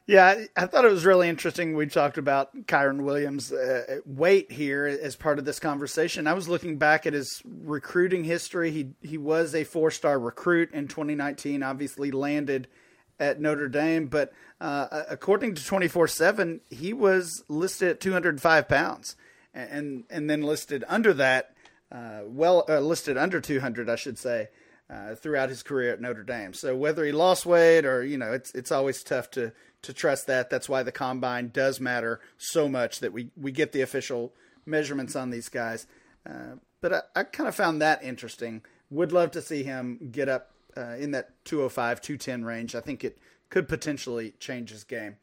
Yeah, 0.07 0.45
I 0.55 0.67
thought 0.67 0.85
it 0.85 0.91
was 0.91 1.07
really 1.07 1.29
interesting. 1.29 1.77
We 1.77 1.87
talked 1.87 2.19
about 2.19 2.67
Kyren 2.67 3.05
Williams' 3.05 3.53
uh, 3.53 4.01
weight 4.05 4.53
here 4.53 4.87
as 4.87 5.17
part 5.17 5.39
of 5.39 5.47
this 5.47 5.61
conversation. 5.61 6.27
I 6.27 6.35
was 6.35 6.49
looking 6.49 6.77
back 6.77 7.07
at 7.07 7.15
his 7.15 7.43
recruiting 7.45 8.25
history. 8.25 8.71
He 8.71 8.91
he 9.03 9.17
was 9.17 9.55
a 9.55 9.65
four 9.65 9.91
star 9.91 10.19
recruit 10.19 10.73
in 10.73 10.89
2019. 10.89 11.63
Obviously 11.63 12.11
landed 12.11 12.69
at 13.21 13.41
Notre 13.41 13.69
Dame, 13.69 14.07
but 14.07 14.33
uh, 14.61 15.05
according 15.09 15.55
to 15.55 15.65
24 15.65 16.09
7, 16.09 16.61
he 16.71 16.93
was 16.93 17.45
listed 17.49 17.89
at 17.89 18.01
205 18.01 18.69
pounds 18.69 19.17
and, 19.55 20.05
and 20.11 20.29
then 20.29 20.43
listed 20.43 20.85
under 20.89 21.13
that, 21.15 21.55
uh, 21.91 22.21
well, 22.27 22.65
uh, 22.69 22.81
listed 22.81 23.17
under 23.17 23.41
200, 23.41 23.89
I 23.89 23.97
should 23.97 24.19
say, 24.19 24.49
uh, 24.91 25.15
throughout 25.15 25.49
his 25.49 25.63
career 25.63 25.93
at 25.93 26.01
Notre 26.01 26.23
Dame. 26.23 26.55
So 26.55 26.77
whether 26.77 27.05
he 27.05 27.13
lost 27.13 27.47
weight 27.47 27.85
or, 27.85 28.05
you 28.05 28.19
know, 28.19 28.33
it's, 28.33 28.55
it's 28.55 28.73
always 28.73 29.03
tough 29.03 29.31
to, 29.33 29.53
to 29.83 29.93
trust 29.93 30.27
that. 30.27 30.51
That's 30.51 30.69
why 30.69 30.83
the 30.83 30.93
combine 30.93 31.49
does 31.49 31.81
matter 31.81 32.21
so 32.37 32.69
much 32.69 33.01
that 33.01 33.13
we, 33.13 33.31
we 33.37 33.53
get 33.53 33.73
the 33.73 33.83
official 33.83 34.33
measurements 34.67 35.17
on 35.17 35.31
these 35.31 35.49
guys. 35.49 35.87
Uh, 36.29 36.57
but 36.81 36.93
I, 36.93 37.01
I 37.17 37.23
kind 37.25 37.49
of 37.49 37.55
found 37.55 37.83
that 37.83 38.03
interesting. 38.03 38.63
Would 38.91 39.13
love 39.13 39.31
to 39.33 39.43
see 39.43 39.63
him 39.63 40.11
get 40.11 40.29
up 40.29 40.53
uh, 40.77 40.97
in 40.99 41.13
that 41.13 41.45
205, 41.45 42.01
210 42.01 42.45
range. 42.45 42.75
I 42.75 42.81
think 42.81 43.05
it 43.05 43.19
could 43.51 43.69
potentially 43.69 44.35
change 44.39 44.71
his 44.71 44.85
game. 44.85 45.17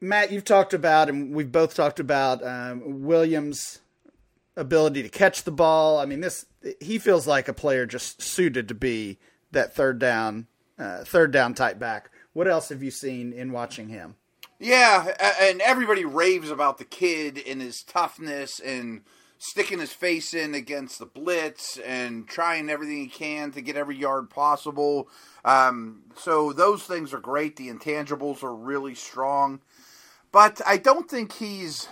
Matt, 0.00 0.32
you've 0.32 0.44
talked 0.44 0.72
about, 0.72 1.08
and 1.08 1.34
we've 1.34 1.52
both 1.52 1.74
talked 1.74 2.00
about 2.00 2.44
um, 2.44 3.02
Williams' 3.02 3.80
ability 4.56 5.02
to 5.02 5.08
catch 5.08 5.44
the 5.44 5.50
ball. 5.50 5.98
I 5.98 6.06
mean, 6.06 6.20
this 6.20 6.46
he 6.80 6.98
feels 6.98 7.26
like 7.26 7.48
a 7.48 7.52
player 7.52 7.86
just 7.86 8.22
suited 8.22 8.68
to 8.68 8.74
be 8.74 9.18
that 9.52 9.74
third 9.74 9.98
down, 9.98 10.46
uh, 10.78 11.04
third 11.04 11.32
down 11.32 11.54
type 11.54 11.78
back. 11.78 12.10
What 12.32 12.48
else 12.48 12.68
have 12.68 12.82
you 12.82 12.90
seen 12.90 13.32
in 13.32 13.52
watching 13.52 13.88
him? 13.88 14.16
Yeah, 14.58 15.14
and 15.40 15.60
everybody 15.60 16.04
raves 16.04 16.50
about 16.50 16.78
the 16.78 16.84
kid 16.84 17.40
and 17.46 17.62
his 17.62 17.82
toughness 17.82 18.58
and 18.58 19.02
sticking 19.38 19.78
his 19.78 19.92
face 19.92 20.34
in 20.34 20.54
against 20.54 20.98
the 20.98 21.06
blitz 21.06 21.78
and 21.78 22.26
trying 22.28 22.68
everything 22.68 22.98
he 22.98 23.06
can 23.06 23.52
to 23.52 23.60
get 23.60 23.76
every 23.76 23.96
yard 23.96 24.28
possible. 24.28 25.08
Um, 25.44 26.02
so 26.16 26.52
those 26.52 26.82
things 26.82 27.14
are 27.14 27.20
great. 27.20 27.56
The 27.56 27.68
intangibles 27.68 28.42
are 28.42 28.54
really 28.54 28.94
strong, 28.94 29.60
but 30.32 30.60
I 30.66 30.76
don't 30.76 31.08
think 31.08 31.32
he's 31.32 31.88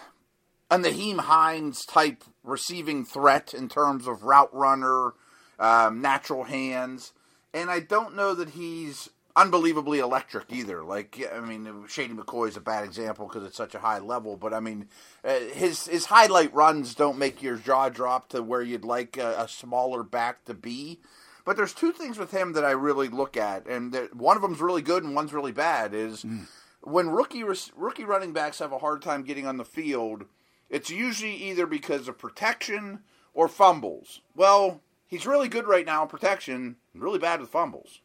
a 0.70 0.78
Nyheim 0.78 1.20
Hines 1.20 1.84
type 1.86 2.24
receiving 2.42 3.04
threat 3.04 3.54
in 3.54 3.68
terms 3.68 4.06
of 4.08 4.24
route 4.24 4.52
runner, 4.52 5.12
um, 5.58 6.00
natural 6.00 6.44
hands, 6.44 7.12
and 7.54 7.70
I 7.70 7.80
don't 7.80 8.16
know 8.16 8.34
that 8.34 8.50
he's 8.50 9.08
unbelievably 9.36 9.98
electric 9.98 10.50
either. 10.50 10.82
Like 10.82 11.22
I 11.32 11.40
mean, 11.40 11.84
Shady 11.86 12.14
McCoy 12.14 12.48
is 12.48 12.56
a 12.56 12.60
bad 12.60 12.84
example 12.84 13.28
because 13.28 13.44
it's 13.44 13.56
such 13.56 13.74
a 13.74 13.80
high 13.80 13.98
level. 13.98 14.36
But 14.36 14.54
I 14.54 14.60
mean, 14.60 14.88
uh, 15.24 15.38
his 15.52 15.86
his 15.86 16.06
highlight 16.06 16.52
runs 16.54 16.94
don't 16.94 17.18
make 17.18 17.42
your 17.42 17.56
jaw 17.56 17.90
drop 17.90 18.30
to 18.30 18.42
where 18.42 18.62
you'd 18.62 18.84
like 18.84 19.16
a, 19.18 19.42
a, 19.42 19.48
smaller 19.48 20.02
back 20.02 20.44
to 20.46 20.54
be. 20.54 21.00
But 21.44 21.56
there's 21.56 21.74
two 21.74 21.92
things 21.92 22.18
with 22.18 22.32
him 22.32 22.54
that 22.54 22.64
I 22.64 22.72
really 22.72 23.08
look 23.08 23.36
at, 23.36 23.66
and 23.66 23.94
one 24.12 24.36
of 24.36 24.42
them's 24.42 24.60
really 24.60 24.82
good 24.82 25.04
and 25.04 25.14
one's 25.14 25.32
really 25.32 25.52
bad. 25.52 25.94
Is 25.94 26.24
mm. 26.24 26.46
when 26.80 27.10
rookie 27.10 27.44
rookie 27.44 28.04
running 28.04 28.32
backs 28.32 28.58
have 28.58 28.72
a 28.72 28.78
hard 28.78 29.02
time 29.02 29.22
getting 29.22 29.46
on 29.46 29.58
the 29.58 29.64
field, 29.64 30.24
it's 30.70 30.90
usually 30.90 31.34
either 31.34 31.66
because 31.66 32.08
of 32.08 32.18
protection 32.18 33.00
or 33.34 33.48
fumbles. 33.48 34.22
Well, 34.34 34.80
he's 35.06 35.26
really 35.26 35.48
good 35.48 35.66
right 35.68 35.86
now 35.86 36.02
in 36.02 36.08
protection, 36.08 36.76
really 36.94 37.18
bad 37.18 37.40
with 37.40 37.50
fumbles. 37.50 38.00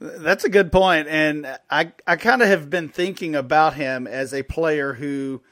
That's 0.00 0.44
a 0.44 0.48
good 0.48 0.70
point, 0.70 1.08
and 1.08 1.58
I 1.68 1.92
I 2.06 2.16
kind 2.16 2.40
of 2.40 2.48
have 2.48 2.70
been 2.70 2.88
thinking 2.88 3.34
about 3.34 3.74
him 3.74 4.06
as 4.06 4.32
a 4.32 4.44
player 4.44 4.94
who 4.94 5.42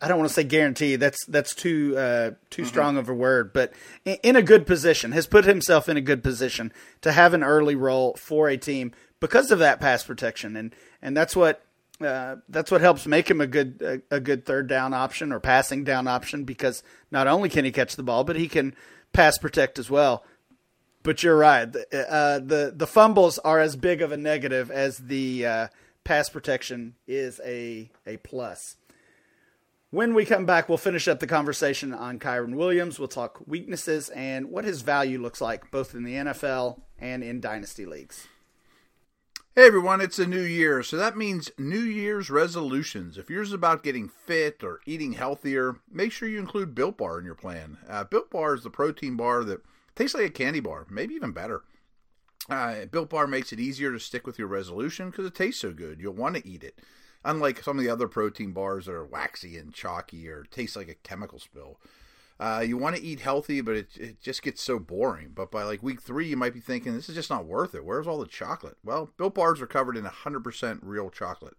I 0.00 0.08
don't 0.08 0.18
want 0.18 0.28
to 0.28 0.34
say 0.34 0.44
guarantee. 0.44 0.96
That's 0.96 1.24
that's 1.26 1.54
too 1.54 1.94
uh, 1.96 2.30
too 2.48 2.62
mm-hmm. 2.62 2.68
strong 2.68 2.96
of 2.96 3.08
a 3.08 3.14
word, 3.14 3.52
but 3.52 3.72
in, 4.04 4.16
in, 4.22 4.36
a 4.36 4.42
good 4.42 4.66
position 4.66 5.12
has 5.12 5.26
put 5.26 5.44
himself 5.44 5.88
in 5.88 5.96
a 5.96 6.00
good 6.00 6.24
position 6.24 6.72
to 7.02 7.12
have 7.12 7.34
an 7.34 7.44
early 7.44 7.74
role 7.74 8.14
for 8.14 8.48
a 8.48 8.56
team 8.56 8.92
because 9.20 9.50
of 9.50 9.58
that 9.58 9.78
pass 9.78 10.02
protection, 10.02 10.56
and 10.56 10.74
and 11.02 11.16
that's 11.16 11.36
what 11.36 11.62
uh, 12.00 12.36
that's 12.48 12.70
what 12.70 12.80
helps 12.80 13.06
make 13.06 13.30
him 13.30 13.42
a 13.42 13.46
good 13.46 14.02
a, 14.10 14.16
a, 14.16 14.20
good 14.20 14.46
third 14.46 14.68
down 14.68 14.94
option 14.94 15.32
or 15.32 15.38
passing 15.38 15.84
down 15.84 16.08
option 16.08 16.44
because 16.44 16.82
not 17.10 17.26
only 17.26 17.50
can 17.50 17.66
he 17.66 17.70
catch 17.70 17.94
the 17.94 18.02
ball, 18.02 18.24
but 18.24 18.36
he 18.36 18.48
can 18.48 18.74
pass 19.12 19.36
protect 19.36 19.78
as 19.78 19.90
well. 19.90 20.24
But 21.02 21.22
you're 21.22 21.36
right. 21.36 21.66
Uh, 21.66 22.40
the 22.40 22.72
the 22.74 22.86
fumbles 22.86 23.38
are 23.38 23.58
as 23.58 23.76
big 23.76 24.02
of 24.02 24.12
a 24.12 24.16
negative 24.16 24.70
as 24.70 24.98
the 24.98 25.46
uh, 25.46 25.68
pass 26.04 26.28
protection 26.28 26.94
is 27.06 27.40
a 27.44 27.90
a 28.06 28.18
plus. 28.18 28.76
When 29.90 30.14
we 30.14 30.24
come 30.24 30.46
back, 30.46 30.68
we'll 30.68 30.78
finish 30.78 31.08
up 31.08 31.18
the 31.18 31.26
conversation 31.26 31.92
on 31.92 32.20
Kyren 32.20 32.54
Williams. 32.54 32.98
We'll 33.00 33.08
talk 33.08 33.40
weaknesses 33.46 34.08
and 34.10 34.50
what 34.50 34.64
his 34.64 34.82
value 34.82 35.20
looks 35.20 35.40
like, 35.40 35.70
both 35.72 35.96
in 35.96 36.04
the 36.04 36.14
NFL 36.14 36.82
and 36.98 37.24
in 37.24 37.40
dynasty 37.40 37.84
leagues. 37.84 38.28
Hey 39.56 39.66
everyone, 39.66 40.00
it's 40.00 40.20
a 40.20 40.28
new 40.28 40.42
year, 40.42 40.84
so 40.84 40.96
that 40.96 41.16
means 41.16 41.50
New 41.58 41.80
Year's 41.80 42.30
resolutions. 42.30 43.18
If 43.18 43.28
yours 43.28 43.48
is 43.48 43.54
about 43.54 43.82
getting 43.82 44.08
fit 44.08 44.62
or 44.62 44.80
eating 44.86 45.14
healthier, 45.14 45.80
make 45.90 46.12
sure 46.12 46.28
you 46.28 46.38
include 46.38 46.72
Built 46.72 46.96
Bar 46.96 47.18
in 47.18 47.24
your 47.24 47.34
plan. 47.34 47.76
Uh, 47.88 48.04
Built 48.04 48.30
Bar 48.30 48.54
is 48.54 48.62
the 48.62 48.70
protein 48.70 49.16
bar 49.16 49.42
that 49.42 49.60
Tastes 50.00 50.14
like 50.14 50.24
a 50.24 50.30
candy 50.30 50.60
bar, 50.60 50.86
maybe 50.88 51.12
even 51.12 51.32
better. 51.32 51.62
Uh, 52.48 52.86
Built 52.86 53.10
Bar 53.10 53.26
makes 53.26 53.52
it 53.52 53.60
easier 53.60 53.92
to 53.92 54.00
stick 54.00 54.26
with 54.26 54.38
your 54.38 54.48
resolution 54.48 55.10
because 55.10 55.26
it 55.26 55.34
tastes 55.34 55.60
so 55.60 55.74
good. 55.74 56.00
You'll 56.00 56.14
want 56.14 56.36
to 56.36 56.48
eat 56.48 56.64
it. 56.64 56.78
Unlike 57.22 57.62
some 57.62 57.78
of 57.78 57.84
the 57.84 57.90
other 57.90 58.08
protein 58.08 58.52
bars 58.52 58.86
that 58.86 58.94
are 58.94 59.04
waxy 59.04 59.58
and 59.58 59.74
chalky 59.74 60.26
or 60.26 60.44
taste 60.44 60.74
like 60.74 60.88
a 60.88 60.94
chemical 60.94 61.38
spill. 61.38 61.78
Uh, 62.38 62.64
you 62.66 62.78
want 62.78 62.96
to 62.96 63.02
eat 63.02 63.20
healthy, 63.20 63.60
but 63.60 63.76
it, 63.76 63.88
it 63.94 64.22
just 64.22 64.40
gets 64.40 64.62
so 64.62 64.78
boring. 64.78 65.32
But 65.34 65.50
by 65.50 65.64
like 65.64 65.82
week 65.82 66.00
three, 66.00 66.28
you 66.28 66.36
might 66.38 66.54
be 66.54 66.60
thinking, 66.60 66.94
this 66.94 67.10
is 67.10 67.14
just 67.14 67.28
not 67.28 67.44
worth 67.44 67.74
it. 67.74 67.84
Where's 67.84 68.06
all 68.06 68.20
the 68.20 68.26
chocolate? 68.26 68.78
Well, 68.82 69.10
Built 69.18 69.34
Bars 69.34 69.60
are 69.60 69.66
covered 69.66 69.98
in 69.98 70.04
100% 70.04 70.78
real 70.80 71.10
chocolate. 71.10 71.58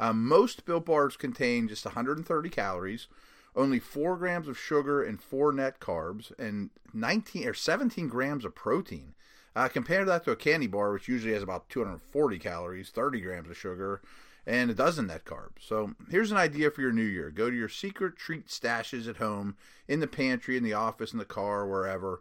Uh, 0.00 0.14
most 0.14 0.64
Built 0.64 0.86
Bars 0.86 1.18
contain 1.18 1.68
just 1.68 1.84
130 1.84 2.48
calories, 2.48 3.08
only 3.56 3.78
four 3.78 4.16
grams 4.16 4.48
of 4.48 4.58
sugar 4.58 5.02
and 5.02 5.20
four 5.20 5.52
net 5.52 5.80
carbs, 5.80 6.32
and 6.38 6.70
19 6.92 7.46
or 7.46 7.54
17 7.54 8.08
grams 8.08 8.44
of 8.44 8.54
protein. 8.54 9.14
Uh, 9.56 9.68
compare 9.68 10.04
that 10.04 10.24
to 10.24 10.32
a 10.32 10.36
candy 10.36 10.66
bar, 10.66 10.92
which 10.92 11.08
usually 11.08 11.32
has 11.32 11.42
about 11.42 11.68
240 11.68 12.38
calories, 12.38 12.90
30 12.90 13.20
grams 13.20 13.48
of 13.48 13.56
sugar, 13.56 14.02
and 14.46 14.70
a 14.70 14.74
dozen 14.74 15.06
net 15.06 15.24
carbs. 15.24 15.60
So 15.60 15.94
here's 16.10 16.32
an 16.32 16.36
idea 16.36 16.70
for 16.70 16.80
your 16.80 16.92
new 16.92 17.04
year: 17.04 17.30
go 17.30 17.50
to 17.50 17.56
your 17.56 17.68
secret 17.68 18.16
treat 18.16 18.48
stashes 18.48 19.08
at 19.08 19.18
home, 19.18 19.56
in 19.86 20.00
the 20.00 20.06
pantry, 20.06 20.56
in 20.56 20.64
the 20.64 20.72
office, 20.72 21.12
in 21.12 21.18
the 21.18 21.24
car, 21.24 21.66
wherever. 21.66 22.20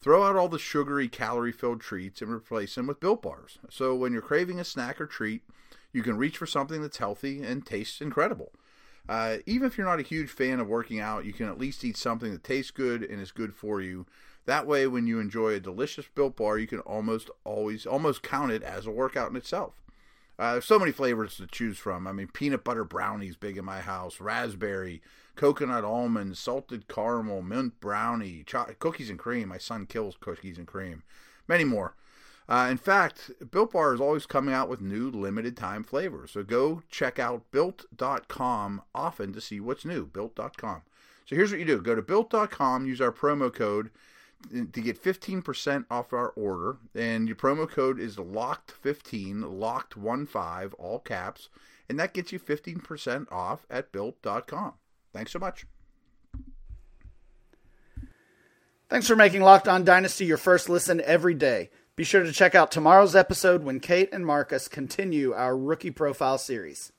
Throw 0.00 0.24
out 0.24 0.34
all 0.34 0.48
the 0.48 0.58
sugary, 0.58 1.06
calorie-filled 1.06 1.80
treats 1.80 2.20
and 2.20 2.32
replace 2.32 2.74
them 2.74 2.88
with 2.88 2.98
Built 2.98 3.22
Bars. 3.22 3.58
So 3.70 3.94
when 3.94 4.12
you're 4.12 4.20
craving 4.20 4.58
a 4.58 4.64
snack 4.64 5.00
or 5.00 5.06
treat, 5.06 5.42
you 5.92 6.02
can 6.02 6.18
reach 6.18 6.38
for 6.38 6.46
something 6.46 6.82
that's 6.82 6.96
healthy 6.96 7.40
and 7.40 7.64
tastes 7.64 8.00
incredible. 8.00 8.52
Uh, 9.08 9.38
even 9.46 9.66
if 9.66 9.76
you're 9.76 9.86
not 9.86 9.98
a 9.98 10.02
huge 10.02 10.30
fan 10.30 10.60
of 10.60 10.68
working 10.68 11.00
out, 11.00 11.24
you 11.24 11.32
can 11.32 11.46
at 11.46 11.58
least 11.58 11.84
eat 11.84 11.96
something 11.96 12.32
that 12.32 12.44
tastes 12.44 12.70
good 12.70 13.02
and 13.02 13.20
is 13.20 13.32
good 13.32 13.54
for 13.54 13.80
you. 13.80 14.06
That 14.46 14.66
way, 14.66 14.86
when 14.86 15.06
you 15.06 15.20
enjoy 15.20 15.54
a 15.54 15.60
delicious 15.60 16.06
built 16.14 16.36
bar, 16.36 16.58
you 16.58 16.66
can 16.66 16.80
almost 16.80 17.30
always 17.44 17.86
almost 17.86 18.22
count 18.22 18.52
it 18.52 18.62
as 18.62 18.86
a 18.86 18.90
workout 18.90 19.30
in 19.30 19.36
itself. 19.36 19.74
Uh, 20.38 20.52
there's 20.52 20.64
so 20.64 20.78
many 20.78 20.90
flavors 20.90 21.36
to 21.36 21.46
choose 21.46 21.78
from. 21.78 22.06
I 22.06 22.12
mean, 22.12 22.28
peanut 22.28 22.64
butter 22.64 22.84
brownies 22.84 23.36
big 23.36 23.58
in 23.58 23.64
my 23.64 23.80
house, 23.80 24.20
raspberry, 24.20 25.02
coconut 25.36 25.84
almond, 25.84 26.36
salted 26.36 26.88
caramel, 26.88 27.42
mint 27.42 27.78
brownie, 27.80 28.42
cho- 28.44 28.74
cookies 28.78 29.10
and 29.10 29.18
cream. 29.18 29.48
My 29.48 29.58
son 29.58 29.86
kills 29.86 30.16
cookies 30.18 30.58
and 30.58 30.66
cream. 30.66 31.02
Many 31.46 31.64
more. 31.64 31.94
Uh, 32.52 32.68
in 32.70 32.76
fact, 32.76 33.30
Built 33.50 33.72
Bar 33.72 33.94
is 33.94 34.00
always 34.00 34.26
coming 34.26 34.52
out 34.52 34.68
with 34.68 34.82
new 34.82 35.08
limited 35.10 35.56
time 35.56 35.82
flavors. 35.82 36.32
So 36.32 36.42
go 36.42 36.82
check 36.90 37.18
out 37.18 37.50
built.com 37.50 38.82
often 38.94 39.32
to 39.32 39.40
see 39.40 39.58
what's 39.58 39.86
new. 39.86 40.04
Built.com. 40.04 40.82
So 41.24 41.34
here's 41.34 41.50
what 41.50 41.60
you 41.60 41.64
do 41.64 41.80
go 41.80 41.94
to 41.94 42.02
built.com, 42.02 42.86
use 42.86 43.00
our 43.00 43.10
promo 43.10 43.50
code 43.50 43.88
to 44.50 44.80
get 44.82 45.02
15% 45.02 45.86
off 45.90 46.12
our 46.12 46.28
order. 46.36 46.76
And 46.94 47.26
your 47.26 47.36
promo 47.36 47.66
code 47.66 47.98
is 47.98 48.16
locked15, 48.16 49.44
locked15, 49.44 50.74
all 50.78 50.98
caps. 50.98 51.48
And 51.88 51.98
that 51.98 52.12
gets 52.12 52.32
you 52.32 52.38
15% 52.38 53.32
off 53.32 53.64
at 53.70 53.92
built.com. 53.92 54.74
Thanks 55.14 55.32
so 55.32 55.38
much. 55.38 55.64
Thanks 58.90 59.08
for 59.08 59.16
making 59.16 59.40
Locked 59.40 59.68
On 59.68 59.84
Dynasty 59.84 60.26
your 60.26 60.36
first 60.36 60.68
listen 60.68 61.00
every 61.00 61.32
day. 61.32 61.70
Be 61.94 62.04
sure 62.04 62.22
to 62.22 62.32
check 62.32 62.54
out 62.54 62.70
tomorrow's 62.70 63.14
episode 63.14 63.64
when 63.64 63.78
Kate 63.78 64.08
and 64.12 64.24
Marcus 64.24 64.66
continue 64.66 65.34
our 65.34 65.56
rookie 65.56 65.90
profile 65.90 66.38
series. 66.38 66.90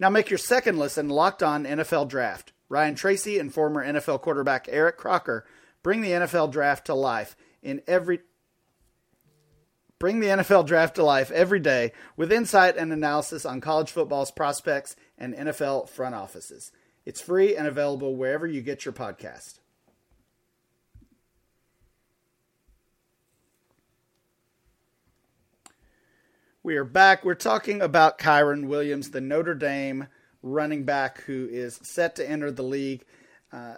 Now 0.00 0.08
make 0.08 0.30
your 0.30 0.38
second 0.38 0.78
listen 0.78 1.08
locked 1.08 1.44
on 1.44 1.64
NFL 1.64 2.08
Draft. 2.08 2.52
Ryan 2.68 2.96
Tracy 2.96 3.38
and 3.38 3.54
former 3.54 3.84
NFL 3.84 4.20
quarterback 4.20 4.66
Eric 4.68 4.96
Crocker 4.96 5.46
bring 5.84 6.00
the 6.00 6.10
NFL 6.10 6.50
Draft 6.50 6.86
to 6.86 6.94
life 6.94 7.36
in 7.62 7.82
every 7.86 8.20
bring 10.00 10.18
the 10.18 10.28
NFL 10.28 10.66
Draft 10.66 10.96
to 10.96 11.04
life 11.04 11.30
every 11.30 11.60
day 11.60 11.92
with 12.16 12.32
insight 12.32 12.76
and 12.76 12.92
analysis 12.92 13.46
on 13.46 13.60
college 13.60 13.92
football's 13.92 14.32
prospects 14.32 14.96
and 15.18 15.34
NFL 15.34 15.88
front 15.88 16.16
offices. 16.16 16.72
It's 17.06 17.20
free 17.20 17.54
and 17.54 17.68
available 17.68 18.16
wherever 18.16 18.46
you 18.46 18.60
get 18.60 18.84
your 18.84 18.94
podcast. 18.94 19.59
We 26.62 26.76
are 26.76 26.84
back. 26.84 27.24
We're 27.24 27.36
talking 27.36 27.80
about 27.80 28.18
Kyren 28.18 28.66
Williams, 28.66 29.12
the 29.12 29.22
Notre 29.22 29.54
Dame 29.54 30.08
running 30.42 30.84
back 30.84 31.22
who 31.22 31.48
is 31.50 31.80
set 31.82 32.16
to 32.16 32.30
enter 32.30 32.50
the 32.52 32.62
league. 32.62 33.02
Uh, 33.50 33.76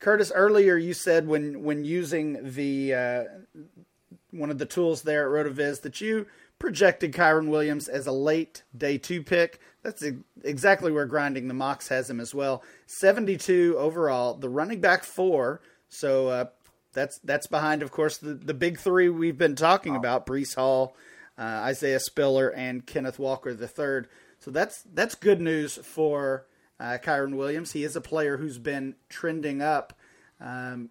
Curtis, 0.00 0.32
earlier 0.34 0.76
you 0.76 0.92
said 0.92 1.28
when 1.28 1.62
when 1.62 1.84
using 1.84 2.38
the 2.42 2.94
uh, 2.94 3.24
one 4.32 4.50
of 4.50 4.58
the 4.58 4.66
tools 4.66 5.02
there 5.02 5.36
at 5.36 5.46
RotoViz 5.46 5.82
that 5.82 6.00
you 6.00 6.26
projected 6.58 7.12
Kyren 7.12 7.48
Williams 7.48 7.86
as 7.86 8.08
a 8.08 8.12
late 8.12 8.64
day 8.76 8.98
two 8.98 9.22
pick. 9.22 9.60
That's 9.84 10.02
exactly 10.42 10.90
where 10.90 11.06
Grinding 11.06 11.46
the 11.46 11.54
Mocks 11.54 11.86
has 11.88 12.10
him 12.10 12.18
as 12.18 12.34
well. 12.34 12.64
72 12.86 13.76
overall, 13.78 14.34
the 14.34 14.48
running 14.48 14.80
back 14.80 15.04
four, 15.04 15.60
so 15.88 16.26
uh, 16.26 16.44
that's 16.92 17.20
that's 17.20 17.46
behind, 17.46 17.84
of 17.84 17.92
course, 17.92 18.18
the, 18.18 18.34
the 18.34 18.52
big 18.52 18.80
three 18.80 19.08
we've 19.08 19.38
been 19.38 19.54
talking 19.54 19.94
about: 19.94 20.26
Breece 20.26 20.56
Hall, 20.56 20.96
uh, 21.38 21.42
Isaiah 21.42 22.00
Spiller, 22.00 22.48
and 22.48 22.86
Kenneth 22.86 23.18
Walker 23.18 23.50
III. 23.50 24.08
So 24.38 24.50
that's 24.50 24.82
that's 24.92 25.14
good 25.14 25.40
news 25.40 25.76
for 25.76 26.46
uh, 26.78 26.98
Kyren 27.02 27.36
Williams. 27.36 27.72
He 27.72 27.84
is 27.84 27.96
a 27.96 28.00
player 28.00 28.36
who's 28.36 28.58
been 28.58 28.94
trending 29.08 29.62
up 29.62 29.92
um, 30.40 30.90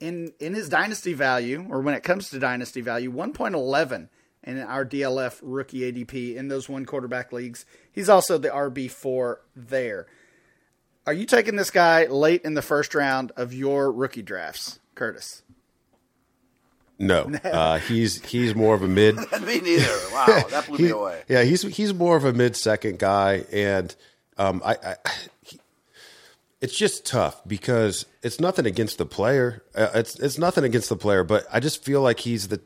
in 0.00 0.32
in 0.38 0.54
his 0.54 0.68
dynasty 0.68 1.12
value, 1.12 1.66
or 1.70 1.80
when 1.80 1.94
it 1.94 2.02
comes 2.02 2.30
to 2.30 2.38
dynasty 2.38 2.80
value, 2.80 3.10
one 3.10 3.32
point 3.32 3.54
eleven 3.54 4.08
in 4.42 4.58
our 4.60 4.84
DLF 4.84 5.40
rookie 5.42 5.90
ADP 5.90 6.36
in 6.36 6.48
those 6.48 6.68
one 6.68 6.84
quarterback 6.84 7.32
leagues. 7.32 7.64
He's 7.90 8.08
also 8.08 8.38
the 8.38 8.50
RB 8.50 8.90
four 8.90 9.40
there. 9.56 10.06
Are 11.06 11.12
you 11.12 11.26
taking 11.26 11.56
this 11.56 11.70
guy 11.70 12.06
late 12.06 12.42
in 12.42 12.54
the 12.54 12.62
first 12.62 12.94
round 12.94 13.30
of 13.36 13.52
your 13.52 13.92
rookie 13.92 14.22
drafts, 14.22 14.80
Curtis? 14.94 15.42
No, 16.98 17.22
uh, 17.44 17.78
he's 17.78 18.24
he's 18.24 18.54
more 18.54 18.74
of 18.74 18.82
a 18.82 18.88
mid. 18.88 19.16
me 19.42 19.60
neither. 19.60 19.98
Wow, 20.12 20.26
that 20.50 20.66
blew 20.66 20.76
he, 20.76 20.84
me 20.84 20.90
away. 20.90 21.22
Yeah, 21.28 21.42
he's 21.42 21.62
he's 21.62 21.92
more 21.92 22.16
of 22.16 22.24
a 22.24 22.32
mid 22.32 22.56
second 22.56 22.98
guy, 22.98 23.44
and 23.52 23.94
um, 24.38 24.62
I, 24.64 24.76
I 24.82 24.96
he, 25.42 25.60
it's 26.60 26.76
just 26.76 27.04
tough 27.04 27.40
because 27.46 28.06
it's 28.22 28.40
nothing 28.40 28.66
against 28.66 28.98
the 28.98 29.06
player. 29.06 29.62
Uh, 29.74 29.88
it's 29.94 30.18
it's 30.18 30.38
nothing 30.38 30.64
against 30.64 30.88
the 30.88 30.96
player, 30.96 31.24
but 31.24 31.46
I 31.52 31.60
just 31.60 31.84
feel 31.84 32.00
like 32.00 32.20
he's 32.20 32.48
the 32.48 32.60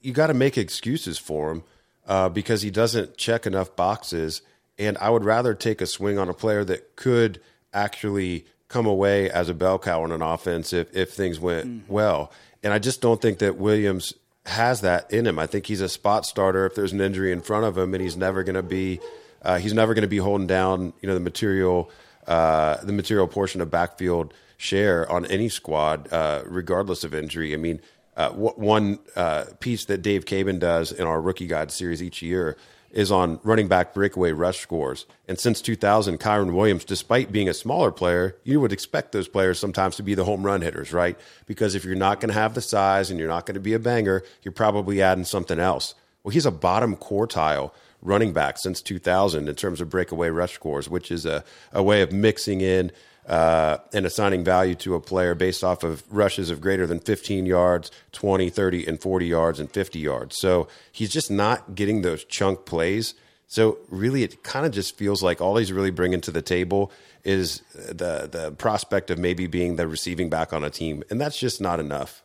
you 0.00 0.12
got 0.12 0.28
to 0.28 0.34
make 0.34 0.56
excuses 0.56 1.18
for 1.18 1.50
him 1.50 1.64
uh, 2.06 2.28
because 2.28 2.62
he 2.62 2.70
doesn't 2.70 3.16
check 3.16 3.46
enough 3.46 3.74
boxes, 3.74 4.42
and 4.78 4.96
I 4.98 5.10
would 5.10 5.24
rather 5.24 5.54
take 5.54 5.80
a 5.80 5.86
swing 5.86 6.18
on 6.18 6.28
a 6.28 6.34
player 6.34 6.64
that 6.64 6.96
could 6.96 7.40
actually 7.72 8.46
come 8.68 8.86
away 8.86 9.30
as 9.30 9.48
a 9.48 9.54
bell 9.54 9.78
cow 9.78 10.02
on 10.02 10.12
an 10.12 10.22
offense 10.22 10.72
if, 10.72 10.94
if 10.96 11.12
things 11.12 11.38
went 11.38 11.66
mm. 11.66 11.80
well. 11.88 12.32
And 12.62 12.72
I 12.72 12.78
just 12.78 13.00
don't 13.00 13.20
think 13.20 13.38
that 13.38 13.56
Williams 13.56 14.14
has 14.46 14.80
that 14.80 15.10
in 15.12 15.26
him. 15.26 15.38
I 15.38 15.46
think 15.46 15.66
he's 15.66 15.80
a 15.80 15.88
spot 15.88 16.26
starter 16.26 16.66
if 16.66 16.74
there's 16.74 16.92
an 16.92 17.00
injury 17.00 17.32
in 17.32 17.40
front 17.40 17.64
of 17.64 17.76
him, 17.76 17.94
and 17.94 18.02
he's 18.02 18.16
never 18.16 18.42
going 18.42 18.54
to 18.54 18.62
be 18.62 19.00
uh, 19.42 19.58
he's 19.58 19.74
never 19.74 19.94
going 19.94 20.02
to 20.02 20.08
be 20.08 20.18
holding 20.18 20.46
down 20.46 20.92
you 21.00 21.08
know 21.08 21.14
the 21.14 21.20
material 21.20 21.90
uh, 22.26 22.76
the 22.82 22.92
material 22.92 23.26
portion 23.26 23.60
of 23.60 23.70
backfield 23.70 24.32
share 24.56 25.10
on 25.10 25.26
any 25.26 25.48
squad, 25.48 26.12
uh, 26.12 26.42
regardless 26.46 27.02
of 27.02 27.14
injury. 27.14 27.52
I 27.52 27.56
mean, 27.56 27.80
uh, 28.16 28.30
one 28.30 29.00
uh, 29.16 29.46
piece 29.58 29.86
that 29.86 30.02
Dave 30.02 30.24
Caban 30.24 30.60
does 30.60 30.92
in 30.92 31.06
our 31.06 31.20
rookie 31.20 31.46
guide 31.46 31.70
series 31.70 32.02
each 32.02 32.22
year 32.22 32.56
is 32.92 33.10
on 33.10 33.40
running 33.42 33.68
back 33.68 33.94
breakaway 33.94 34.32
rush 34.32 34.60
scores. 34.60 35.06
And 35.26 35.38
since 35.38 35.60
2000, 35.60 36.20
Kyren 36.20 36.52
Williams, 36.52 36.84
despite 36.84 37.32
being 37.32 37.48
a 37.48 37.54
smaller 37.54 37.90
player, 37.90 38.36
you 38.44 38.60
would 38.60 38.72
expect 38.72 39.12
those 39.12 39.28
players 39.28 39.58
sometimes 39.58 39.96
to 39.96 40.02
be 40.02 40.14
the 40.14 40.24
home 40.24 40.44
run 40.44 40.60
hitters, 40.60 40.92
right? 40.92 41.18
Because 41.46 41.74
if 41.74 41.84
you're 41.84 41.94
not 41.94 42.20
going 42.20 42.28
to 42.28 42.38
have 42.38 42.54
the 42.54 42.60
size 42.60 43.10
and 43.10 43.18
you're 43.18 43.28
not 43.28 43.46
going 43.46 43.54
to 43.54 43.60
be 43.60 43.74
a 43.74 43.78
banger, 43.78 44.22
you're 44.42 44.52
probably 44.52 45.00
adding 45.00 45.24
something 45.24 45.58
else. 45.58 45.94
Well, 46.22 46.32
he's 46.32 46.46
a 46.46 46.52
bottom 46.52 46.96
quartile 46.96 47.72
running 48.02 48.32
back 48.32 48.58
since 48.58 48.82
2000 48.82 49.48
in 49.48 49.54
terms 49.54 49.80
of 49.80 49.88
breakaway 49.88 50.28
rush 50.28 50.52
scores, 50.52 50.88
which 50.88 51.10
is 51.10 51.24
a, 51.24 51.44
a 51.72 51.82
way 51.82 52.02
of 52.02 52.12
mixing 52.12 52.60
in 52.60 52.92
uh, 53.26 53.78
and 53.92 54.04
assigning 54.04 54.44
value 54.44 54.74
to 54.74 54.94
a 54.94 55.00
player 55.00 55.34
based 55.34 55.62
off 55.62 55.84
of 55.84 56.02
rushes 56.10 56.50
of 56.50 56.60
greater 56.60 56.86
than 56.86 56.98
15 56.98 57.46
yards, 57.46 57.90
20, 58.12 58.50
30, 58.50 58.86
and 58.86 59.00
40 59.00 59.26
yards 59.26 59.60
and 59.60 59.70
50 59.70 59.98
yards. 59.98 60.38
So 60.38 60.68
he's 60.90 61.10
just 61.10 61.30
not 61.30 61.74
getting 61.74 62.02
those 62.02 62.24
chunk 62.24 62.64
plays. 62.64 63.14
So 63.46 63.78
really, 63.88 64.22
it 64.22 64.42
kind 64.42 64.64
of 64.64 64.72
just 64.72 64.96
feels 64.96 65.22
like 65.22 65.40
all 65.40 65.56
he's 65.56 65.72
really 65.72 65.90
bringing 65.90 66.20
to 66.22 66.30
the 66.30 66.42
table 66.42 66.90
is 67.22 67.62
the 67.74 68.28
the 68.30 68.54
prospect 68.56 69.10
of 69.10 69.18
maybe 69.18 69.46
being 69.46 69.76
the 69.76 69.86
receiving 69.86 70.30
back 70.30 70.52
on 70.52 70.64
a 70.64 70.70
team, 70.70 71.04
and 71.10 71.20
that's 71.20 71.38
just 71.38 71.60
not 71.60 71.78
enough. 71.78 72.22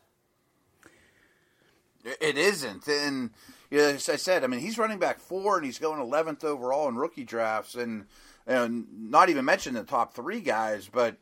It 2.22 2.38
isn't, 2.38 2.88
and 2.88 3.32
you 3.70 3.80
know, 3.80 3.90
as 3.90 4.08
I 4.08 4.16
said, 4.16 4.46
I 4.46 4.48
mean, 4.48 4.62
he's 4.62 4.78
running 4.78 5.00
back 5.00 5.20
four, 5.20 5.58
and 5.58 5.66
he's 5.66 5.80
going 5.80 6.00
11th 6.00 6.46
overall 6.46 6.88
in 6.88 6.96
rookie 6.96 7.26
drafts, 7.26 7.76
and 7.76 8.06
and 8.48 8.88
not 9.12 9.30
even 9.30 9.46
mention 9.46 9.74
the 9.74 9.84
top 9.84 10.14
three 10.14 10.40
guys, 10.40 10.90
but 10.92 11.18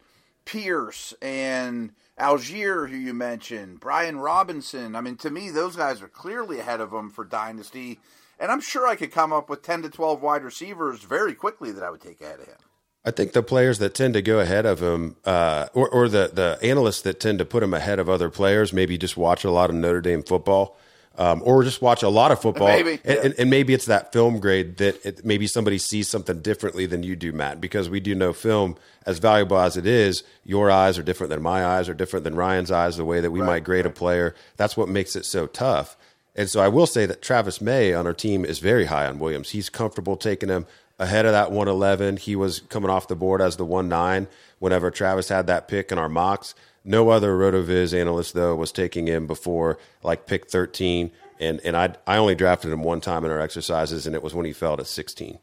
Pierce 0.46 1.14
and 1.22 1.92
Allgeier, 2.20 2.90
who 2.90 2.96
you 2.96 3.14
mentioned, 3.14 3.80
Brian 3.80 4.18
Robinson. 4.18 4.96
I 4.96 5.02
mean, 5.02 5.18
to 5.18 5.32
me, 5.32 5.50
those 5.50 5.76
guys 5.76 6.02
are 6.02 6.08
clearly 6.08 6.60
ahead 6.60 6.80
of 6.80 6.94
him 6.94 7.10
for 7.10 7.26
Dynasty. 7.26 8.00
And 8.40 8.52
I'm 8.52 8.62
sure 8.62 8.88
I 8.88 8.96
could 8.96 9.12
come 9.12 9.34
up 9.34 9.50
with 9.50 9.64
10 9.64 9.82
to 9.84 9.90
12 9.90 10.22
wide 10.22 10.44
receivers 10.44 11.02
very 11.02 11.34
quickly 11.34 11.72
that 11.72 11.84
I 11.84 11.90
would 11.90 12.02
take 12.02 12.22
ahead 12.22 12.40
of 12.40 12.48
him. 12.48 12.58
I 13.04 13.12
think 13.12 13.34
the 13.34 13.44
players 13.44 13.80
that 13.80 13.94
tend 13.94 14.16
to 14.16 14.22
go 14.22 14.40
ahead 14.40 14.66
of 14.66 14.82
him, 14.82 15.16
uh, 15.26 15.68
or, 15.74 15.88
or 15.90 16.10
the, 16.10 16.32
the 16.34 16.58
analysts 16.62 17.02
that 17.04 17.20
tend 17.20 17.40
to 17.40 17.46
put 17.46 17.62
him 17.62 17.74
ahead 17.74 18.00
of 18.00 18.10
other 18.10 18.30
players, 18.30 18.74
maybe 18.74 18.98
just 18.98 19.16
watch 19.16 19.44
a 19.44 19.52
lot 19.52 19.70
of 19.70 19.76
Notre 19.76 20.02
Dame 20.02 20.24
football 20.24 20.76
um, 21.18 21.42
or 21.46 21.64
just 21.64 21.82
watch 21.82 22.04
a 22.04 22.10
lot 22.10 22.32
of 22.32 22.42
football. 22.42 22.68
Maybe, 22.68 23.00
and, 23.04 23.20
and, 23.20 23.36
and, 23.38 23.50
maybe 23.50 23.74
it's 23.74 23.86
that 23.86 24.12
film 24.12 24.40
grade 24.40 24.78
that 24.78 25.06
it, 25.06 25.26
maybe 25.26 25.48
somebody 25.48 25.78
sees 25.78 26.10
something 26.10 26.42
differently 26.42 26.86
than 26.86 27.04
you 27.04 27.16
do, 27.16 27.32
Matt, 27.32 27.62
because 27.62 27.90
we 27.90 28.00
do 28.00 28.14
know 28.16 28.34
film, 28.34 28.76
as 29.06 29.20
valuable 29.20 29.58
as 29.58 29.78
it 29.78 29.86
is, 29.86 30.24
your 30.44 30.70
eyes 30.70 30.98
are 30.98 31.04
different 31.04 31.30
than 31.30 31.42
my 31.42 31.66
eyes, 31.66 31.88
are 31.88 31.94
different 31.94 32.24
than 32.24 32.36
Ryan's 32.36 32.72
eyes, 32.72 32.98
the 32.98 33.06
way 33.06 33.22
that 33.22 33.32
we 33.32 33.40
right, 33.40 33.48
might 33.48 33.64
grade 33.64 33.86
right. 33.86 33.94
a 33.94 33.98
player. 33.98 34.36
That's 34.58 34.76
what 34.76 34.90
makes 34.90 35.16
it 35.16 35.26
so 35.26 35.48
tough. 35.48 35.96
And 36.36 36.50
so 36.50 36.60
I 36.60 36.68
will 36.68 36.88
say 36.88 37.06
that 37.06 37.22
Travis 37.22 37.62
May 37.62 37.94
on 37.94 38.06
our 38.06 38.14
team 38.14 38.44
is 38.44 38.60
very 38.60 38.86
high 38.86 39.06
on 39.08 39.20
Williams. 39.20 39.52
He's 39.52 39.70
comfortable 39.70 40.18
taking 40.18 40.50
him 40.50 40.66
ahead 41.00 41.26
of 41.26 41.32
that 41.32 41.50
111. 41.50 42.18
He 42.18 42.36
was 42.36 42.60
coming 42.60 42.90
off 42.90 43.08
the 43.08 43.16
board 43.16 43.42
as 43.42 43.56
the 43.56 43.66
1 43.66 43.88
9 43.88 44.28
whenever 44.60 44.92
Travis 44.92 45.30
had 45.30 45.48
that 45.48 45.68
pick 45.68 45.92
in 45.92 45.98
our 45.98 46.10
mocks. 46.10 46.56
No 46.86 47.10
other 47.10 47.36
RotoViz 47.36 48.00
analyst, 48.00 48.36
though, 48.36 48.56
was 48.56 48.72
taking 48.72 49.08
him 49.08 49.26
before 49.26 49.80
like 50.04 50.28
pick 50.28 50.48
13. 50.48 51.12
And, 51.40 51.60
and 51.66 51.76
I, 51.76 51.96
I 52.06 52.18
only 52.18 52.36
drafted 52.36 52.72
him 52.72 52.84
one 52.84 53.02
time 53.02 53.26
in 53.26 53.32
our 53.32 53.42
exercises, 53.42 54.06
and 54.06 54.16
it 54.16 54.24
was 54.24 54.36
when 54.36 54.46
he 54.46 54.54
fell 54.54 54.78
to 54.78 54.86
16. 54.86 55.40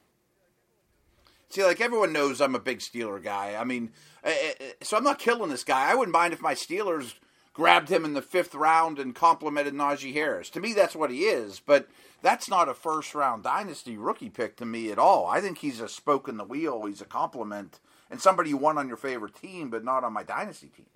See, 1.50 1.64
like 1.64 1.80
everyone 1.82 2.12
knows 2.14 2.40
I'm 2.40 2.54
a 2.54 2.60
big 2.60 2.78
Steeler 2.78 3.22
guy. 3.22 3.56
I 3.58 3.64
mean, 3.64 3.90
eh, 4.24 4.52
eh, 4.58 4.72
so 4.82 4.96
I'm 4.96 5.04
not 5.04 5.18
killing 5.18 5.50
this 5.50 5.64
guy. 5.64 5.90
I 5.90 5.94
wouldn't 5.94 6.14
mind 6.14 6.32
if 6.32 6.40
my 6.40 6.54
Steelers 6.54 7.14
grabbed 7.52 7.90
him 7.90 8.04
in 8.04 8.14
the 8.14 8.22
fifth 8.22 8.54
round 8.54 8.98
and 8.98 9.14
complimented 9.14 9.74
Najee 9.74 10.14
Harris. 10.14 10.48
To 10.50 10.60
me, 10.60 10.72
that's 10.72 10.96
what 10.96 11.10
he 11.10 11.24
is. 11.24 11.60
But 11.60 11.88
that's 12.22 12.48
not 12.48 12.70
a 12.70 12.74
first 12.74 13.14
round 13.14 13.42
dynasty 13.42 13.98
rookie 13.98 14.30
pick 14.30 14.56
to 14.56 14.64
me 14.64 14.90
at 14.90 14.98
all. 14.98 15.26
I 15.26 15.40
think 15.40 15.58
he's 15.58 15.80
a 15.80 15.88
spoke 15.88 16.28
in 16.28 16.38
the 16.38 16.44
wheel. 16.44 16.86
He's 16.86 17.02
a 17.02 17.06
compliment 17.06 17.80
and 18.10 18.20
somebody 18.20 18.50
you 18.50 18.56
want 18.56 18.78
on 18.78 18.88
your 18.88 18.96
favorite 18.96 19.34
team, 19.34 19.70
but 19.70 19.84
not 19.84 20.04
on 20.04 20.12
my 20.12 20.22
dynasty 20.22 20.68
team. 20.68 20.86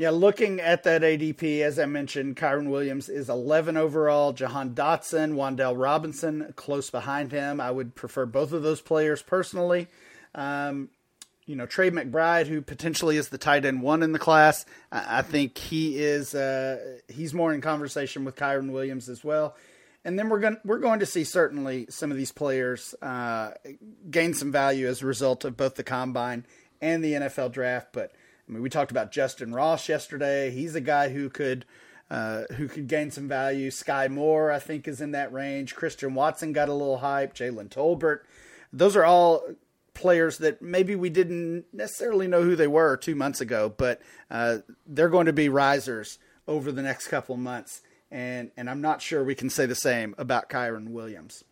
Yeah, 0.00 0.08
looking 0.08 0.60
at 0.60 0.84
that 0.84 1.02
ADP, 1.02 1.60
as 1.60 1.78
I 1.78 1.84
mentioned, 1.84 2.34
Kyren 2.34 2.70
Williams 2.70 3.10
is 3.10 3.28
11 3.28 3.76
overall. 3.76 4.32
Jahan 4.32 4.74
Dotson, 4.74 5.34
Wan'Dale 5.34 5.78
Robinson 5.78 6.54
close 6.56 6.88
behind 6.88 7.32
him. 7.32 7.60
I 7.60 7.70
would 7.70 7.94
prefer 7.94 8.24
both 8.24 8.52
of 8.54 8.62
those 8.62 8.80
players 8.80 9.20
personally. 9.20 9.88
Um, 10.34 10.88
you 11.44 11.54
know, 11.54 11.66
Trey 11.66 11.90
McBride, 11.90 12.46
who 12.46 12.62
potentially 12.62 13.18
is 13.18 13.28
the 13.28 13.36
tight 13.36 13.66
end 13.66 13.82
one 13.82 14.02
in 14.02 14.12
the 14.12 14.18
class, 14.18 14.64
I, 14.90 15.18
I 15.18 15.20
think 15.20 15.58
he 15.58 15.98
is. 15.98 16.34
Uh, 16.34 16.96
he's 17.08 17.34
more 17.34 17.52
in 17.52 17.60
conversation 17.60 18.24
with 18.24 18.36
Kyren 18.36 18.72
Williams 18.72 19.10
as 19.10 19.22
well. 19.22 19.54
And 20.02 20.18
then 20.18 20.30
we're 20.30 20.40
going 20.40 20.56
we're 20.64 20.78
going 20.78 21.00
to 21.00 21.06
see 21.06 21.24
certainly 21.24 21.84
some 21.90 22.10
of 22.10 22.16
these 22.16 22.32
players 22.32 22.94
uh, 23.02 23.50
gain 24.10 24.32
some 24.32 24.50
value 24.50 24.88
as 24.88 25.02
a 25.02 25.06
result 25.06 25.44
of 25.44 25.58
both 25.58 25.74
the 25.74 25.84
combine 25.84 26.46
and 26.80 27.04
the 27.04 27.12
NFL 27.12 27.52
draft, 27.52 27.88
but 27.92 28.12
I 28.50 28.52
mean, 28.52 28.62
we 28.62 28.68
talked 28.68 28.90
about 28.90 29.12
Justyn 29.12 29.54
Ross 29.54 29.88
yesterday. 29.88 30.50
He's 30.50 30.74
a 30.74 30.80
guy 30.80 31.10
who 31.10 31.30
could 31.30 31.64
uh, 32.10 32.42
who 32.56 32.66
could 32.66 32.88
gain 32.88 33.12
some 33.12 33.28
value. 33.28 33.70
Skyy 33.70 34.10
Moore, 34.10 34.50
I 34.50 34.58
think, 34.58 34.88
is 34.88 35.00
in 35.00 35.12
that 35.12 35.32
range. 35.32 35.76
Christian 35.76 36.14
Watson 36.14 36.52
got 36.52 36.68
a 36.68 36.72
little 36.74 36.98
hype. 36.98 37.32
Jalen 37.32 37.68
Tolbert. 37.68 38.22
Those 38.72 38.96
are 38.96 39.04
all 39.04 39.44
players 39.94 40.38
that 40.38 40.60
maybe 40.60 40.96
we 40.96 41.10
didn't 41.10 41.66
necessarily 41.72 42.26
know 42.26 42.42
who 42.42 42.56
they 42.56 42.66
were 42.66 42.96
two 42.96 43.14
months 43.14 43.40
ago, 43.40 43.72
but 43.76 44.00
uh, 44.32 44.58
they're 44.84 45.08
going 45.08 45.26
to 45.26 45.32
be 45.32 45.48
risers 45.48 46.18
over 46.48 46.72
the 46.72 46.82
next 46.82 47.06
couple 47.06 47.36
months. 47.36 47.82
And, 48.10 48.50
and 48.56 48.68
I'm 48.68 48.80
not 48.80 49.00
sure 49.00 49.22
we 49.22 49.36
can 49.36 49.50
say 49.50 49.66
the 49.66 49.76
same 49.76 50.16
about 50.18 50.50
Kyren 50.50 50.88
Williams. 50.88 51.44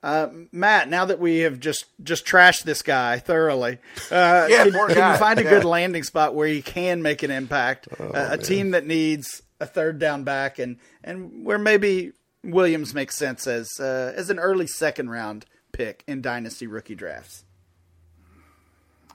Uh, 0.00 0.28
Matt, 0.52 0.88
now 0.88 1.04
that 1.06 1.18
we 1.18 1.38
have 1.38 1.58
just 1.58 1.86
just 2.02 2.24
trashed 2.24 2.62
this 2.62 2.82
guy 2.82 3.18
thoroughly, 3.18 3.78
uh, 4.12 4.46
yeah, 4.50 4.64
can, 4.64 4.72
can 4.72 5.12
you 5.12 5.18
find 5.18 5.40
a 5.40 5.42
good 5.42 5.64
landing 5.64 6.04
spot 6.04 6.34
where 6.34 6.46
he 6.46 6.62
can 6.62 7.02
make 7.02 7.24
an 7.24 7.32
impact? 7.32 7.88
Oh, 7.98 8.10
uh, 8.10 8.28
a 8.32 8.38
team 8.38 8.70
that 8.70 8.86
needs 8.86 9.42
a 9.60 9.66
third 9.66 9.98
down 9.98 10.22
back, 10.22 10.60
and 10.60 10.78
and 11.02 11.44
where 11.44 11.58
maybe 11.58 12.12
Williams 12.44 12.94
makes 12.94 13.16
sense 13.16 13.48
as 13.48 13.68
uh, 13.80 14.12
as 14.14 14.30
an 14.30 14.38
early 14.38 14.68
second 14.68 15.10
round 15.10 15.46
pick 15.72 16.04
in 16.06 16.22
dynasty 16.22 16.68
rookie 16.68 16.94
drafts. 16.94 17.44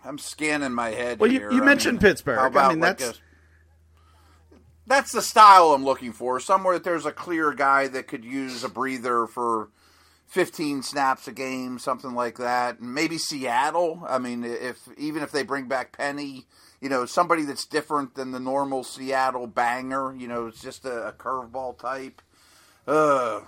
I'm 0.04 0.17
scanning 0.17 0.74
my 0.74 0.89
head. 0.89 1.19
Well, 1.19 1.32
you, 1.32 1.50
you 1.50 1.63
mentioned 1.63 2.02
mean, 2.02 2.12
Pittsburgh. 2.12 2.56
I 2.56 2.69
mean, 2.69 2.82
that's. 2.82 3.04
A, 3.04 3.13
that's 4.86 5.13
the 5.13 5.22
style 5.22 5.72
I'm 5.72 5.86
looking 5.86 6.12
for. 6.12 6.41
Somewhere 6.41 6.74
that 6.74 6.84
there's 6.84 7.06
a 7.06 7.12
clear 7.13 7.54
guy 7.54 7.88
that 7.88 8.08
could 8.08 8.26
use 8.26 8.65
a 8.65 8.69
breather 8.69 9.28
for 9.28 9.69
15 10.34 10.82
snaps 10.82 11.28
a 11.28 11.32
game, 11.32 11.78
something 11.78 12.15
like 12.15 12.39
that. 12.39 12.82
Maybe 12.82 13.19
Seattle. 13.19 14.04
I 14.10 14.17
mean, 14.17 14.43
if 14.43 14.80
even 14.98 15.22
if 15.22 15.32
they 15.32 15.43
bring 15.43 15.67
back 15.67 15.96
Penny, 15.96 16.48
you 16.82 16.89
know, 16.89 17.06
somebody 17.06 17.43
that's 17.43 17.67
different 17.67 18.15
than 18.15 18.32
the 18.32 18.39
normal 18.39 18.84
Seattle 18.84 19.46
banger. 19.46 20.15
You 20.15 20.28
know, 20.28 20.48
it's 20.48 20.60
just 20.60 20.86
a, 20.86 21.10
a 21.10 21.12
curveball 21.13 21.78
type. 21.78 22.19
Uh, 22.88 23.41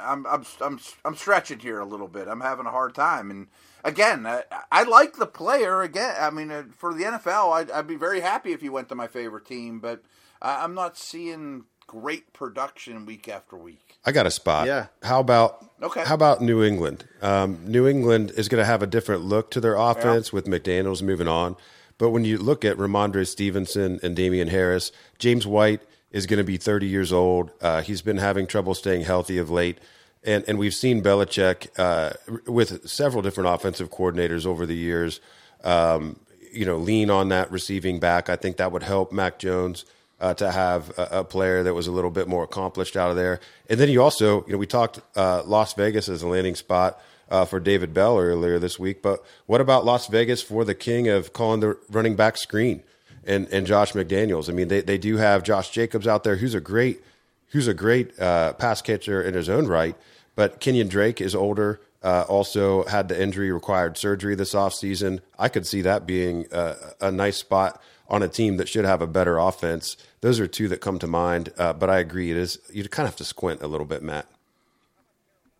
I'm 0.00 0.26
I'm 0.26 0.46
I'm 0.62 0.80
I'm 1.04 1.14
stretching 1.14 1.58
here 1.58 1.78
a 1.78 1.84
little 1.84 2.08
bit. 2.08 2.26
I'm 2.26 2.40
having 2.40 2.64
a 2.64 2.70
hard 2.70 2.94
time. 2.94 3.30
And 3.30 3.48
again, 3.84 4.24
I, 4.24 4.44
I 4.72 4.84
like 4.84 5.16
the 5.16 5.26
player. 5.26 5.82
Again, 5.82 6.14
I 6.18 6.30
mean, 6.30 6.50
uh, 6.50 6.62
for 6.74 6.94
the 6.94 7.04
NFL, 7.04 7.52
I'd, 7.52 7.70
I'd 7.70 7.86
be 7.86 7.96
very 7.96 8.22
happy 8.22 8.52
if 8.52 8.62
he 8.62 8.70
went 8.70 8.88
to 8.88 8.94
my 8.94 9.08
favorite 9.08 9.44
team, 9.44 9.78
but 9.78 10.02
I'm 10.40 10.72
not 10.72 10.96
seeing 10.96 11.64
great 11.92 12.32
production 12.32 13.04
week 13.04 13.28
after 13.28 13.54
week. 13.54 13.98
I 14.06 14.12
got 14.12 14.26
a 14.26 14.30
spot. 14.30 14.66
Yeah. 14.66 14.86
How 15.02 15.20
about 15.20 15.68
Okay. 15.82 16.04
How 16.04 16.14
about 16.14 16.40
New 16.40 16.62
England? 16.62 17.04
Um, 17.20 17.58
New 17.66 17.86
England 17.86 18.32
is 18.36 18.48
going 18.48 18.60
to 18.60 18.64
have 18.64 18.82
a 18.82 18.86
different 18.86 19.24
look 19.24 19.50
to 19.50 19.60
their 19.60 19.74
offense 19.74 20.32
with 20.32 20.46
McDaniels 20.46 21.02
moving 21.02 21.28
on. 21.28 21.56
But 21.98 22.10
when 22.10 22.24
you 22.24 22.38
look 22.38 22.64
at 22.64 22.76
Rhamondre 22.76 23.26
Stevenson 23.26 24.00
and 24.02 24.16
Damien 24.16 24.48
Harris, 24.48 24.92
James 25.18 25.46
White 25.46 25.82
is 26.12 26.26
going 26.26 26.38
to 26.38 26.44
be 26.44 26.56
30 26.56 26.86
years 26.86 27.12
old. 27.12 27.50
Uh, 27.60 27.82
he's 27.82 28.00
been 28.00 28.18
having 28.18 28.46
trouble 28.46 28.74
staying 28.74 29.02
healthy 29.02 29.38
of 29.38 29.50
late. 29.50 29.78
And, 30.24 30.44
and 30.46 30.56
we've 30.56 30.74
seen 30.74 31.02
Belichick 31.02 31.68
uh, 31.78 32.12
with 32.46 32.88
several 32.88 33.22
different 33.22 33.50
offensive 33.50 33.90
coordinators 33.90 34.46
over 34.46 34.64
the 34.66 34.76
years, 34.76 35.20
um, 35.64 36.20
you 36.52 36.64
know, 36.64 36.76
lean 36.76 37.10
on 37.10 37.28
that 37.30 37.50
receiving 37.50 37.98
back. 37.98 38.30
I 38.30 38.36
think 38.36 38.56
that 38.58 38.70
would 38.70 38.84
help 38.84 39.10
Mac 39.10 39.38
Jones 39.38 39.84
uh, 40.22 40.32
to 40.34 40.50
have 40.50 40.96
a, 40.96 41.08
a, 41.18 41.24
player 41.24 41.64
that 41.64 41.74
was 41.74 41.88
a 41.88 41.92
little 41.92 42.10
bit 42.10 42.28
more 42.28 42.44
accomplished 42.44 42.96
out 42.96 43.10
of 43.10 43.16
there. 43.16 43.40
And 43.68 43.78
then 43.80 43.88
you 43.88 44.00
also, 44.00 44.46
you 44.46 44.52
know, 44.52 44.58
we 44.58 44.68
talked 44.68 45.00
uh, 45.16 45.42
Las 45.44 45.74
Vegas 45.74 46.08
as 46.08 46.22
a 46.22 46.28
landing 46.28 46.54
spot 46.54 47.00
uh, 47.28 47.44
for 47.44 47.58
David 47.58 47.92
Bell 47.92 48.16
earlier 48.18 48.60
this 48.60 48.78
week, 48.78 49.02
but 49.02 49.24
what 49.46 49.60
about 49.60 49.84
Las 49.84 50.06
Vegas 50.06 50.40
for 50.40 50.64
the 50.64 50.76
king 50.76 51.08
of 51.08 51.32
calling 51.32 51.58
the 51.58 51.76
running 51.90 52.14
back 52.14 52.36
screen 52.36 52.84
and, 53.24 53.48
and 53.48 53.66
Josh 53.66 53.94
McDaniels? 53.94 54.48
I 54.48 54.52
mean, 54.52 54.68
they, 54.68 54.80
they 54.80 54.96
do 54.96 55.16
have 55.16 55.42
Josh 55.42 55.70
Jacobs 55.70 56.06
out 56.06 56.22
there, 56.22 56.36
who's 56.36 56.54
a 56.54 56.60
great 56.60 57.02
who's 57.48 57.68
a 57.68 57.74
great 57.74 58.18
uh, 58.18 58.54
pass 58.54 58.80
catcher 58.80 59.20
in 59.20 59.34
his 59.34 59.48
own 59.48 59.66
right, 59.66 59.94
but 60.36 60.58
Kenyon 60.60 60.88
Drake 60.88 61.20
is 61.20 61.34
older. 61.34 61.80
Uh, 62.02 62.24
also 62.28 62.84
had 62.84 63.08
the 63.08 63.20
injury 63.20 63.52
required 63.52 63.96
surgery 63.96 64.34
this 64.34 64.54
offseason. 64.54 65.20
I 65.38 65.48
could 65.48 65.66
see 65.66 65.82
that 65.82 66.06
being 66.06 66.46
a, 66.50 66.74
a 67.00 67.12
nice 67.12 67.36
spot 67.36 67.80
on 68.08 68.22
a 68.22 68.28
team 68.28 68.56
that 68.56 68.68
should 68.68 68.84
have 68.84 69.00
a 69.00 69.06
better 69.06 69.38
offense. 69.38 69.96
Those 70.20 70.40
are 70.40 70.46
two 70.46 70.68
that 70.68 70.80
come 70.80 70.98
to 70.98 71.06
mind. 71.06 71.50
Uh, 71.56 71.72
but 71.72 71.88
I 71.88 71.98
agree, 71.98 72.30
it 72.30 72.36
is 72.36 72.58
you 72.72 72.82
kind 72.88 73.06
of 73.06 73.12
have 73.12 73.18
to 73.18 73.24
squint 73.24 73.62
a 73.62 73.66
little 73.66 73.86
bit, 73.86 74.02
Matt. 74.02 74.26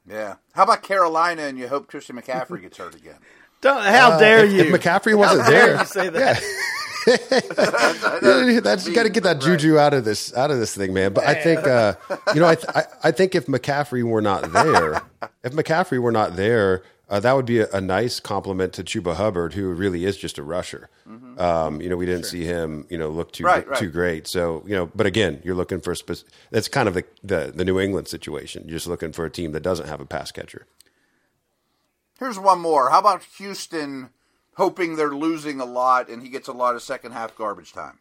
Yeah. 0.09 0.37
How 0.53 0.65
about 0.65 0.83
Carolina 0.83 1.43
and 1.43 1.59
you 1.59 1.69
hope 1.69 1.87
Christian 1.87 2.17
McCaffrey 2.17 2.61
gets 2.61 2.77
hurt 2.77 2.95
again? 2.95 3.19
Don't, 3.61 3.83
how 3.83 4.19
dare 4.19 4.45
if, 4.45 4.53
you? 4.53 4.61
If 4.63 4.81
McCaffrey 4.81 5.17
wasn't 5.17 5.43
how 5.43 5.51
dare 5.51 5.67
there, 5.69 5.79
you 5.79 5.87
say 5.87 6.09
that? 6.09 6.43
That's 7.07 8.87
you 8.87 8.95
got 8.95 9.05
to 9.05 9.09
get 9.09 9.25
that 9.25 9.41
juju 9.41 9.79
out 9.79 9.95
of 9.95 10.05
this 10.05 10.35
out 10.35 10.51
of 10.51 10.59
this 10.59 10.75
thing, 10.75 10.93
man. 10.93 11.13
But 11.13 11.25
I 11.25 11.35
think 11.35 11.67
uh, 11.67 11.95
you 12.35 12.41
know, 12.41 12.47
I, 12.47 12.55
th- 12.55 12.69
I, 12.75 12.85
I 13.05 13.11
think 13.11 13.35
if 13.35 13.47
McCaffrey 13.47 14.03
were 14.03 14.23
not 14.23 14.53
there, 14.53 15.03
if 15.43 15.53
McCaffrey 15.53 16.01
were 16.01 16.13
not 16.13 16.37
there, 16.37 16.83
uh, 17.09 17.21
that 17.21 17.33
would 17.33 17.47
be 17.47 17.61
a, 17.61 17.69
a, 17.73 17.81
nice 17.81 18.21
compliment 18.21 18.73
to 18.75 18.85
Chuba 18.85 19.17
Hubbard, 19.17 19.55
who 19.55 19.73
really 19.73 20.05
is 20.05 20.17
just 20.17 20.39
a 20.39 20.43
rusher. 20.43 20.89
Mm-hmm. 21.09 21.39
Um, 21.41 21.81
you 21.81 21.89
know, 21.89 21.97
we 21.97 22.07
didn't 22.07 22.23
sure. 22.23 22.31
see 22.31 22.45
him, 22.45 22.87
you 22.89 22.97
know, 22.97 23.11
look 23.11 23.33
too 23.33 23.45
right, 23.45 23.67
right. 23.67 23.79
too 23.79 23.91
great. 23.91 24.27
So 24.27 24.63
you 24.67 24.75
know, 24.75 24.91
but 24.95 25.07
again, 25.07 25.41
you're 25.45 25.57
looking 25.57 25.81
for 25.81 25.95
spe- 25.95 26.25
that's 26.51 26.69
kind 26.69 26.89
of 26.89 26.95
the, 26.95 27.05
the 27.25 27.53
the 27.55 27.65
New 27.65 27.81
England 27.81 28.09
situation. 28.09 28.65
You're 28.67 28.77
just 28.77 28.87
looking 28.87 29.13
for 29.13 29.25
a 29.25 29.31
team 29.31 29.53
that 29.53 29.63
doesn't 29.63 29.89
have 29.89 30.01
a 30.01 30.07
pass 30.07 30.31
catcher. 30.31 30.67
Here's 32.19 32.39
one 32.39 32.61
more. 32.61 32.91
How 32.91 33.01
about 33.01 33.25
Houston? 33.39 34.11
Hoping 34.57 34.97
they're 34.97 35.15
losing 35.15 35.61
a 35.61 35.65
lot 35.65 36.09
and 36.09 36.23
he 36.23 36.29
gets 36.29 36.49
a 36.49 36.53
lot 36.53 36.75
of 36.75 36.83
second 36.83 37.13
half 37.13 37.37
garbage 37.37 37.73
time. 37.73 37.99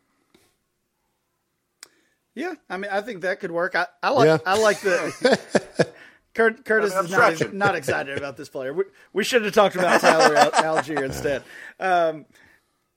Yeah, 2.33 2.53
I 2.69 2.77
mean, 2.77 2.89
I 2.91 3.01
think 3.01 3.21
that 3.21 3.39
could 3.39 3.51
work. 3.51 3.75
I, 3.75 3.87
I 4.01 4.09
like, 4.09 4.25
Yeah. 4.27 4.37
I 4.45 4.57
like 4.57 4.79
the. 4.81 5.89
Kurt, 6.33 6.63
Curtis 6.63 6.93
is 6.95 7.11
not, 7.11 7.53
not 7.53 7.75
excited 7.75 8.17
about 8.17 8.37
this 8.37 8.47
player. 8.47 8.71
We, 8.73 8.85
we 9.11 9.23
should 9.25 9.43
have 9.43 9.53
talked 9.53 9.75
about 9.75 9.99
Tyler 9.99 10.33
Al- 10.37 10.51
Allgeier 10.51 11.03
instead. 11.03 11.43
Um, 11.77 12.25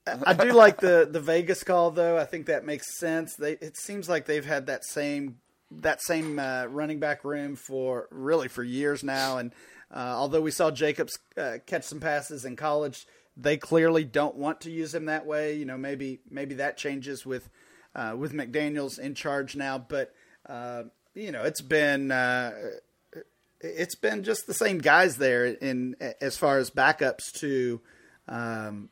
I 0.07 0.35
do 0.35 0.53
like 0.53 0.79
the 0.79 1.09
the 1.11 1.19
Vegas 1.19 1.65
call 1.65 1.91
though. 1.91 2.17
I 2.17 2.27
think 2.27 2.47
that 2.47 2.65
makes 2.65 2.97
sense. 2.99 3.35
They 3.35 3.53
it 3.53 3.77
seems 3.77 4.09
like 4.09 4.27
they've 4.27 4.45
had 4.45 4.67
that 4.67 4.85
same 4.85 5.39
that 5.73 6.01
same 6.01 6.39
uh, 6.39 6.67
running 6.67 7.01
back 7.01 7.25
room 7.25 7.57
for 7.57 8.07
really 8.13 8.47
for 8.47 8.63
years 8.63 9.03
now. 9.03 9.39
And 9.39 9.51
uh, 9.93 10.15
although 10.17 10.43
we 10.43 10.53
saw 10.53 10.71
Jacobs 10.71 11.19
uh, 11.37 11.55
catch 11.67 11.85
some 11.85 11.99
passes 12.01 12.45
in 12.45 12.55
college, 12.55 13.05
they 13.37 13.57
clearly 13.57 14.05
don't 14.05 14.37
want 14.37 14.63
to 14.63 14.71
use 14.71 14.95
him 14.95 15.07
that 15.07 15.27
way. 15.27 15.55
You 15.55 15.65
know, 15.65 15.77
maybe 15.77 16.21
maybe 16.31 16.57
that 16.57 16.77
changes 16.77 17.27
with 17.27 17.49
uh, 17.95 18.15
with 18.17 18.33
McDaniels 18.33 18.99
in 18.99 19.15
charge 19.15 19.57
now. 19.57 19.79
But 19.79 20.15
uh, 20.49 20.85
you 21.15 21.33
know, 21.33 21.43
it's 21.43 21.61
been 21.61 22.11
uh, 22.11 22.53
it's 23.61 23.97
been 23.97 24.23
just 24.25 24.47
the 24.47 24.55
same 24.55 24.79
guys 24.79 25.17
there 25.17 25.47
in 25.47 25.97
as 26.21 26.37
far 26.37 26.59
as 26.59 26.71
backups 26.71 27.33
to 27.41 27.81
um, 28.29 28.91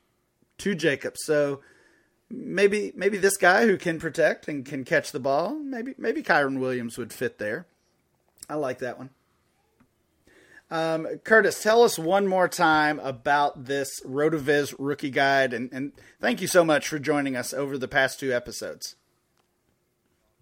to 0.58 0.74
Jacobs. 0.74 1.20
So 1.24 1.60
maybe 2.30 2.92
maybe 2.96 3.18
this 3.18 3.36
guy 3.36 3.66
who 3.66 3.76
can 3.76 3.98
protect 3.98 4.48
and 4.48 4.64
can 4.64 4.84
catch 4.84 5.12
the 5.12 5.20
ball, 5.20 5.54
maybe 5.54 5.94
maybe 5.98 6.22
Kyren 6.22 6.58
Williams 6.58 6.98
would 6.98 7.12
fit 7.12 7.38
there. 7.38 7.66
I 8.48 8.54
like 8.54 8.78
that 8.80 8.98
one. 8.98 9.10
Um, 10.72 11.06
Curtis, 11.22 11.62
tell 11.62 11.82
us 11.82 11.98
one 11.98 12.26
more 12.26 12.48
time 12.48 12.98
about 13.00 13.66
this 13.66 14.00
Rotoviz 14.06 14.74
rookie 14.78 15.10
guide, 15.10 15.52
and, 15.52 15.70
and 15.70 15.92
thank 16.18 16.40
you 16.40 16.46
so 16.46 16.64
much 16.64 16.88
for 16.88 16.98
joining 16.98 17.36
us 17.36 17.52
over 17.52 17.76
the 17.76 17.88
past 17.88 18.18
two 18.18 18.32
episodes. 18.32 18.96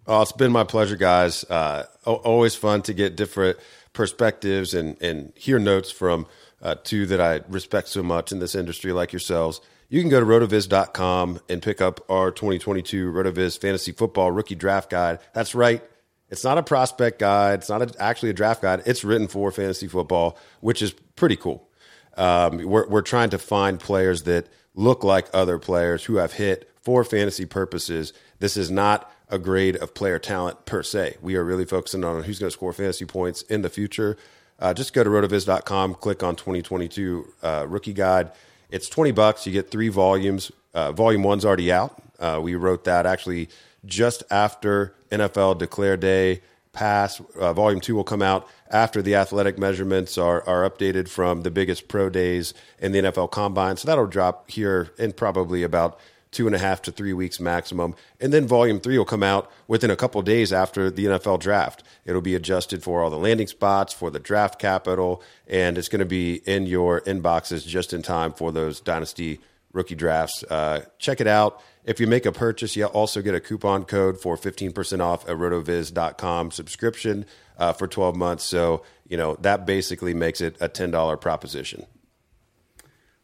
Oh, 0.07 0.23
it's 0.23 0.31
been 0.31 0.53
my 0.53 0.63
pleasure, 0.63 0.95
guys. 0.95 1.43
Uh, 1.51 1.87
always 2.07 2.55
fun 2.55 2.83
to 2.83 2.95
get 2.95 3.17
different 3.17 3.59
perspectives 3.93 4.73
and, 4.73 4.97
and 5.03 5.33
hear 5.35 5.59
notes 5.59 5.91
from 5.91 6.29
uh, 6.63 6.77
two 6.85 7.07
that 7.07 7.21
I 7.21 7.41
respect 7.49 7.89
so 7.89 8.05
much 8.05 8.31
in 8.31 8.39
this 8.39 8.55
industry, 8.55 8.93
like 8.93 9.13
yourselves. 9.13 9.61
You 9.89 10.01
can 10.01 10.11
go 10.11 10.21
to 10.21 10.27
rotoviz.com 10.27 11.41
and 11.49 11.61
pick 11.61 11.81
up 11.81 12.09
our 12.09 12.31
2022 12.31 13.11
Rotoviz 13.11 13.61
Fantasy 13.61 13.91
Football 13.91 14.31
Rookie 14.31 14.55
Draft 14.55 14.91
Guide. 14.91 15.19
That's 15.35 15.57
right. 15.57 15.83
It's 16.31 16.45
not 16.45 16.59
a 16.59 16.63
prospect 16.63 17.19
guide. 17.19 17.61
It's 17.61 17.69
not 17.69 17.83
a, 17.83 18.03
actually 18.03 18.31
a 18.31 18.35
draft 18.35 18.63
guide. 18.63 18.83
It's 18.87 19.05
written 19.05 19.29
for 19.29 19.51
fantasy 19.51 19.89
football, 19.89 20.39
which 20.61 20.81
is 20.81 20.93
pretty 21.17 21.37
cool. 21.37 21.69
Um, 22.17 22.59
we're, 22.59 22.89
we're 22.89 23.03
trying 23.03 23.31
to 23.31 23.39
find 23.39 23.81
players 23.81 24.23
that 24.23 24.47
look 24.75 25.05
like 25.05 25.29
other 25.33 25.59
players 25.59 26.05
who 26.05 26.17
have 26.17 26.35
hit 26.35 26.71
for 26.81 27.05
fantasy 27.05 27.47
purposes. 27.47 28.13
This 28.39 28.57
is 28.57 28.71
not 28.71 29.13
a 29.29 29.39
grade 29.39 29.77
of 29.77 29.95
player 29.95 30.19
talent 30.19 30.65
per 30.67 30.83
se. 30.83 31.17
We 31.21 31.37
are 31.37 31.45
really 31.45 31.65
focusing 31.65 32.05
on 32.05 32.23
who's 32.25 32.39
going 32.39 32.49
to 32.49 32.55
score 32.55 32.73
fantasy 32.73 33.05
points 33.05 33.43
in 33.43 33.63
the 33.63 33.69
future. 33.69 34.17
Uh, 34.59 34.75
just 34.75 34.93
go 34.93 35.03
to 35.03 35.11
rotoviz.com, 35.11 35.95
click 35.95 36.23
on 36.23 36.37
2022 36.37 37.33
uh, 37.43 37.67
rookie 37.69 37.93
guide. 37.93 38.33
It's 38.71 38.89
20 38.89 39.13
bucks. 39.13 39.47
You 39.47 39.53
get 39.53 39.71
three 39.71 39.89
volumes. 39.89 40.53
Uh, 40.75 40.93
volume 40.93 41.23
one's 41.23 41.45
already 41.45 41.73
out. 41.73 42.01
Uh, 42.19 42.41
we 42.43 42.55
wrote 42.55 42.85
that 42.85 43.07
actually 43.07 43.49
just 43.85 44.23
after 44.31 44.95
NFL 45.11 45.59
Declare 45.59 45.97
Day 45.99 46.41
Pass. 46.73 47.21
Uh, 47.39 47.53
volume 47.53 47.81
two 47.81 47.97
will 47.97 48.05
come 48.05 48.23
out 48.23 48.49
after 48.71 49.03
the 49.03 49.17
athletic 49.17 49.59
measurements 49.59 50.17
are, 50.17 50.47
are 50.49 50.69
updated 50.69 51.09
from 51.09 51.43
the 51.43 51.51
biggest 51.51 51.89
pro 51.89 52.09
days 52.09 52.55
in 52.79 52.93
the 52.93 53.01
NFL 53.01 53.31
Combine. 53.31 53.77
So 53.77 53.87
that'll 53.89 54.07
drop 54.07 54.51
here 54.51 54.93
in 54.97 55.13
probably 55.13 55.63
about 55.65 55.99
two 56.31 56.47
and 56.47 56.55
a 56.55 56.59
half 56.59 56.81
to 56.83 56.93
three 56.93 57.13
weeks 57.13 57.41
maximum. 57.41 57.95
And 58.21 58.33
then 58.33 58.47
volume 58.47 58.81
three 58.81 58.97
will 58.97 59.05
come 59.05 59.23
out 59.23 59.51
within 59.67 59.91
a 59.91 59.97
couple 59.97 60.23
days 60.23 60.53
after 60.53 60.91
the 60.91 61.07
NFL 61.07 61.41
draft. 61.41 61.83
It'll 62.05 62.21
be 62.23 62.35
adjusted 62.35 62.83
for 62.83 63.03
all 63.03 63.11
the 63.11 63.19
landing 63.19 63.49
spots, 63.49 63.93
for 63.93 64.11
the 64.11 64.21
draft 64.21 64.59
capital, 64.59 65.23
and 65.49 65.77
it's 65.77 65.89
going 65.89 66.01
to 66.01 66.05
be 66.05 66.37
in 66.47 66.67
your 66.67 67.01
inboxes 67.01 67.67
just 67.67 67.93
in 67.93 68.03
time 68.03 68.33
for 68.33 68.53
those 68.53 68.81
dynasty 68.81 69.41
rookie 69.73 69.95
drafts. 69.95 70.43
Uh, 70.45 70.85
check 70.99 71.21
it 71.21 71.27
out. 71.27 71.63
If 71.85 71.99
you 72.01 72.07
make 72.07 72.27
a 72.27 72.33
purchase, 72.33 72.77
you 72.77 72.87
also 72.87 73.23
get 73.23 73.35
a 73.35 73.41
coupon 73.41 73.85
code 73.85 74.21
for 74.21 74.37
15% 74.37 75.01
off 75.01 75.27
a 75.29 75.33
rotoviz.com 75.33 76.51
subscription 76.51 77.25
uh, 77.59 77.73
for 77.73 77.87
12 77.87 78.17
months. 78.17 78.45
So, 78.45 78.83
you 79.09 79.17
know, 79.17 79.37
that 79.37 79.67
basically 79.67 80.15
makes 80.15 80.41
it 80.41 80.57
a 80.61 80.69
$10 80.69 81.21
proposition. 81.21 81.87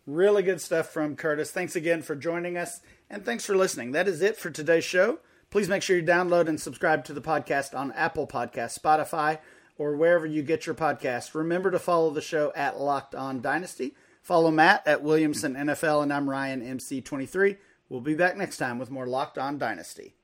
Really 0.07 0.43
good 0.43 0.61
stuff 0.61 0.89
from 0.91 1.17
Curtis. 1.17 1.51
Thanks 1.51 1.75
again 1.75 2.01
for 2.01 2.15
joining 2.15 2.57
us, 2.57 2.81
and 3.11 3.25
thanks 3.25 3.45
for 3.45 3.57
listening. 3.57 3.91
That 3.91 4.07
is 4.07 4.23
it 4.23 4.37
for 4.37 4.51
today's 4.51 4.85
show. 4.85 5.19
Please 5.51 5.69
make 5.69 5.83
sure 5.83 5.97
you 5.97 6.03
download 6.03 6.49
and 6.49 6.61
subscribe 6.61 7.05
to 7.07 7.13
the 7.13 7.21
podcast 7.21 7.77
on 7.77 7.91
Apple 7.93 8.27
Podcasts, 8.27 8.79
Spotify, 8.79 9.39
or 9.79 9.97
wherever 9.97 10.25
you 10.25 10.43
get 10.43 10.65
your 10.65 10.75
podcasts. 10.77 11.35
Remember 11.35 11.71
to 11.73 11.79
follow 11.79 12.11
the 12.11 12.21
show 12.21 12.53
at 12.55 12.79
Locked 12.79 13.15
On 13.17 13.41
Dynasty. 13.41 13.95
Follow 14.27 14.51
Matt 14.51 14.85
at 14.89 15.05
Williamson 15.05 15.55
NFL, 15.55 16.03
and 16.03 16.13
I'm 16.13 16.29
Ryan 16.29 16.61
MC23. 16.61 17.59
We'll 17.89 18.01
be 18.01 18.17
back 18.17 18.37
next 18.37 18.57
time 18.57 18.77
with 18.77 18.91
more 18.91 19.07
Locked 19.07 19.39
On 19.39 19.57
Dynasty. 19.57 20.16